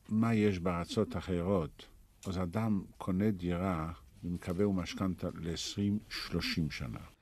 מה 0.09 0.33
יש 0.33 0.59
בארצות 0.59 1.17
אחרות, 1.17 1.85
אז 2.27 2.37
אדם 2.37 2.81
קונה 2.97 3.31
דירה 3.31 3.91
ומקבל 4.23 4.65
משכנתה 4.65 5.27
ל-20-30 5.35 6.39
שנה. 6.69 7.14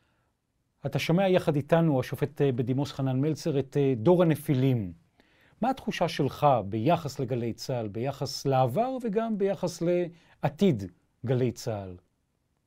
אתה 0.86 1.00
שומע 1.00 1.30
יחד 1.30 1.56
איתנו, 1.56 2.00
השופט 2.00 2.41
אה, 2.41 2.52
בדימוס 2.52 2.91
חנן 2.91 3.22
מלצר, 3.22 3.60
את 3.60 3.78
אה, 3.78 3.93
דור 3.98 4.24
הנפילים. 4.24 4.93
מה 5.62 5.69
התחושה 5.69 6.08
שלך 6.08 6.48
ביחס 6.65 7.19
לגלי 7.19 7.54
צה"ל, 7.54 7.88
ביחס 7.88 8.46
לעבר 8.46 8.98
וגם 9.04 9.38
ביחס 9.38 9.84
לעתיד 10.43 10.84
גלי 11.26 11.52
צה"ל? 11.52 11.96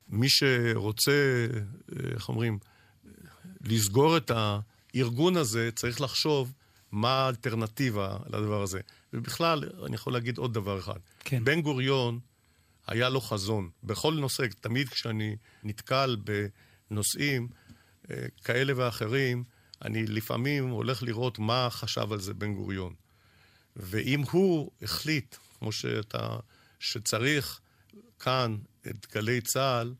מי 0.09 0.29
שרוצה, 0.29 1.47
איך 2.15 2.29
אומרים, 2.29 2.59
לסגור 3.61 4.17
את 4.17 4.31
הארגון 4.35 5.37
הזה, 5.37 5.71
צריך 5.75 6.01
לחשוב 6.01 6.55
מה 6.93 7.09
האלטרנטיבה 7.09 8.17
לדבר 8.27 8.63
הזה. 8.63 8.81
ובכלל, 9.13 9.65
אני 9.87 9.95
יכול 9.95 10.13
להגיד 10.13 10.39
עוד 10.39 10.55
דבר 10.55 10.79
אחד. 10.79 10.99
כן. 11.21 11.45
בן 11.45 11.61
גוריון, 11.61 12.19
היה 12.87 13.09
לו 13.09 13.21
חזון. 13.21 13.71
בכל 13.85 14.15
נושא, 14.15 14.47
תמיד 14.61 14.89
כשאני 14.89 15.37
נתקל 15.65 16.17
בנושאים 16.91 17.49
אה, 17.53 17.66
כאלה 18.45 18.73
ואחרים, 18.77 19.45
אני 19.83 20.07
לפעמים 20.07 20.69
הולך 20.69 21.03
לראות 21.03 21.39
מה 21.39 21.69
חשב 21.71 22.13
על 22.13 22.21
זה 22.21 22.35
בן 22.35 22.55
גוריון. 22.55 22.95
ואם 23.77 24.23
הוא 24.31 24.71
החליט, 24.83 25.37
כמו 25.59 25.73
שאתה, 25.73 26.37
שצריך 26.81 27.61
כאן 28.19 28.57
את 28.87 29.07
גלי 29.15 29.41
צה"ל, 29.41 29.95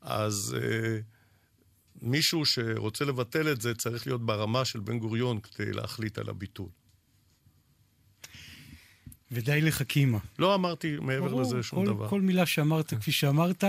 אז 0.00 0.56
אה, 0.62 0.98
מישהו 2.02 2.46
שרוצה 2.46 3.04
לבטל 3.04 3.52
את 3.52 3.60
זה 3.60 3.74
צריך 3.74 4.06
להיות 4.06 4.26
ברמה 4.26 4.64
של 4.64 4.80
בן 4.80 4.98
גוריון 4.98 5.40
כדי 5.40 5.72
להחליט 5.72 6.18
על 6.18 6.28
הביטול. 6.28 6.68
ודי 9.34 9.60
לחכימה. 9.60 10.18
לא 10.38 10.54
אמרתי 10.54 10.96
מעבר 11.00 11.28
ברור, 11.28 11.40
לזה 11.40 11.62
שום 11.62 11.84
כל, 11.84 11.92
דבר. 11.92 12.08
כל 12.08 12.20
מילה 12.20 12.46
שאמרת, 12.46 12.94
כפי 12.94 13.12
שאמרת. 13.12 13.64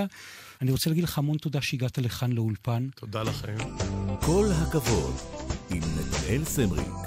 אני 0.62 0.72
רוצה 0.72 0.90
להגיד 0.90 1.04
לך 1.04 1.18
המון 1.18 1.38
תודה 1.38 1.62
שהגעת 1.62 1.98
לכאן 1.98 2.32
לאולפן. 2.32 2.88
תודה 2.96 3.24
לכם. 3.24 3.56
כל 4.22 4.48
הכבוד, 4.52 5.16
עם 5.70 5.78
נתנאל 5.78 6.44
סמריק. 6.46 7.05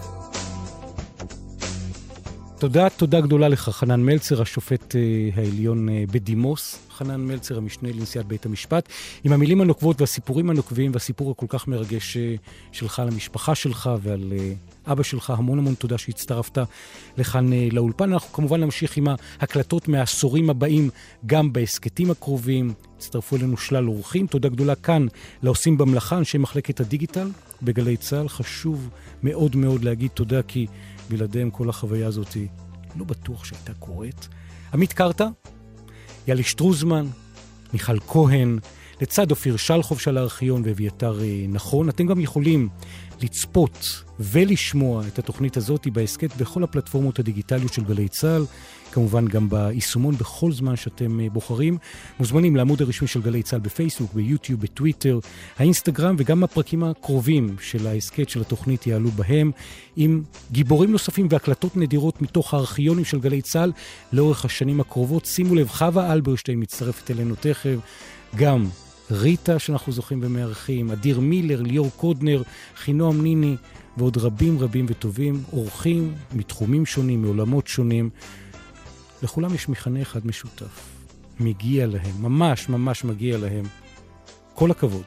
תודה, 2.58 2.90
תודה 2.90 3.20
גדולה 3.20 3.48
לך, 3.48 3.68
חנן 3.68 4.00
מלצר, 4.00 4.42
השופט 4.42 4.94
uh, 4.94 5.38
העליון 5.38 5.88
uh, 5.88 5.92
בדימוס. 6.12 6.78
חנן 6.90 7.20
מלצר, 7.20 7.56
המשנה 7.56 7.88
לנשיאת 7.92 8.26
בית 8.26 8.46
המשפט, 8.46 8.88
עם 9.24 9.32
המילים 9.32 9.60
הנוקבות 9.60 10.00
והסיפורים 10.00 10.50
הנוקבים 10.50 10.90
והסיפור 10.92 11.30
הכל 11.30 11.46
כך 11.48 11.68
מרגש 11.68 12.16
uh, 12.16 12.40
שלך 12.72 12.98
על 12.98 13.08
המשפחה 13.08 13.54
שלך 13.54 13.90
ועל 14.02 14.32
אבא 14.86 15.02
שלך. 15.02 15.30
המון 15.30 15.58
המון 15.58 15.74
תודה 15.74 15.98
שהצטרפת 15.98 16.58
לכאן 17.16 17.50
לאולפן. 17.72 18.12
אנחנו 18.12 18.32
כמובן 18.32 18.60
נמשיך 18.60 18.96
עם 18.96 19.06
ההקלטות 19.40 19.88
מהעשורים 19.88 20.50
הבאים, 20.50 20.90
גם 21.26 21.52
בהסכתים 21.52 22.10
הקרובים. 22.10 22.72
הצטרפו 22.96 23.36
אלינו 23.36 23.56
שלל 23.56 23.88
אורחים. 23.88 24.26
תודה 24.26 24.48
גדולה 24.48 24.74
כאן 24.74 25.06
לעושים 25.42 25.78
במלאכה, 25.78 26.18
אנשי 26.18 26.38
מחלקת 26.38 26.80
הדיגיטל 26.80 27.30
בגלי 27.62 27.96
צה"ל. 27.96 28.28
חשוב 28.28 28.88
מאוד 29.22 29.56
מאוד 29.56 29.84
להגיד 29.84 30.10
תודה, 30.14 30.42
כי 30.42 30.66
בלעדיהם 31.10 31.50
כל 31.50 31.68
החוויה 31.68 32.06
הזאת 32.06 32.36
לא 32.96 33.04
בטוח 33.04 33.44
שהייתה 33.44 33.74
קורית. 33.74 34.28
עמית 34.74 34.92
קרתא, 34.92 35.26
יאלי 36.28 36.42
שטרוזמן, 36.42 37.06
מיכל 37.72 38.00
כהן, 38.00 38.58
לצד 39.00 39.30
אופיר 39.30 39.56
שלחוב 39.56 40.00
של 40.00 40.18
הארכיון 40.18 40.62
ואביתר 40.64 41.18
נכון. 41.48 41.88
אתם 41.88 42.06
גם 42.06 42.20
יכולים 42.20 42.68
לצפות 43.22 44.02
ולשמוע 44.20 45.06
את 45.06 45.18
התוכנית 45.18 45.56
הזאת 45.56 45.86
בהסכת 45.86 46.36
בכל 46.36 46.62
הפלטפורמות 46.62 47.18
הדיגיטליות 47.18 47.72
של 47.72 47.84
גלי 47.84 48.08
צה"ל. 48.08 48.44
כמובן 48.92 49.28
גם 49.28 49.50
ביישומון 49.50 50.14
בכל 50.14 50.52
זמן 50.52 50.76
שאתם 50.76 51.20
בוחרים. 51.32 51.78
מוזמנים 52.18 52.56
לעמוד 52.56 52.82
הרשמי 52.82 53.08
של 53.08 53.22
גלי 53.22 53.42
צה"ל 53.42 53.60
בפייסבוק, 53.60 54.14
ביוטיוב, 54.14 54.60
בטוויטר, 54.60 55.18
האינסטגרם 55.58 56.16
וגם 56.18 56.44
הפרקים 56.44 56.84
הקרובים 56.84 57.56
של 57.60 57.86
ההסכת 57.86 58.28
של 58.28 58.40
התוכנית 58.40 58.86
יעלו 58.86 59.10
בהם 59.10 59.50
עם 59.96 60.22
גיבורים 60.52 60.92
נוספים 60.92 61.26
והקלטות 61.30 61.76
נדירות 61.76 62.22
מתוך 62.22 62.54
הארכיונים 62.54 63.04
של 63.04 63.20
גלי 63.20 63.42
צה"ל 63.42 63.72
לאורך 64.12 64.44
השנים 64.44 64.80
הקרובות. 64.80 65.24
שימו 65.26 65.54
לב, 65.54 65.68
חווה 65.68 66.12
אלברשטיין 66.12 66.60
מצטרפת 66.60 67.10
אלינו 67.10 67.34
תכף, 67.40 67.78
גם 68.36 68.66
ריטה 69.10 69.58
שאנחנו 69.58 69.92
זוכים 69.92 70.20
ומארחים, 70.22 70.90
אדיר 70.90 71.20
מילר, 71.20 71.62
ליאור 71.62 71.90
קודנר, 71.96 72.42
חינועם 72.76 73.22
ניני 73.22 73.56
ועוד 73.96 74.16
רבים 74.16 74.58
רבים 74.58 74.86
וטובים, 74.88 75.42
אורחים 75.52 76.14
מתחומים 76.32 76.86
שונים, 76.86 77.22
מעולמות 77.22 77.66
שונים. 77.66 78.10
לכולם 79.22 79.54
יש 79.54 79.68
מכנה 79.68 80.02
אחד 80.02 80.26
משותף. 80.26 80.88
מגיע 81.40 81.86
להם, 81.86 82.22
ממש 82.22 82.68
ממש 82.68 83.04
מגיע 83.04 83.38
להם. 83.38 83.64
כל 84.54 84.70
הכבוד. 84.70 85.04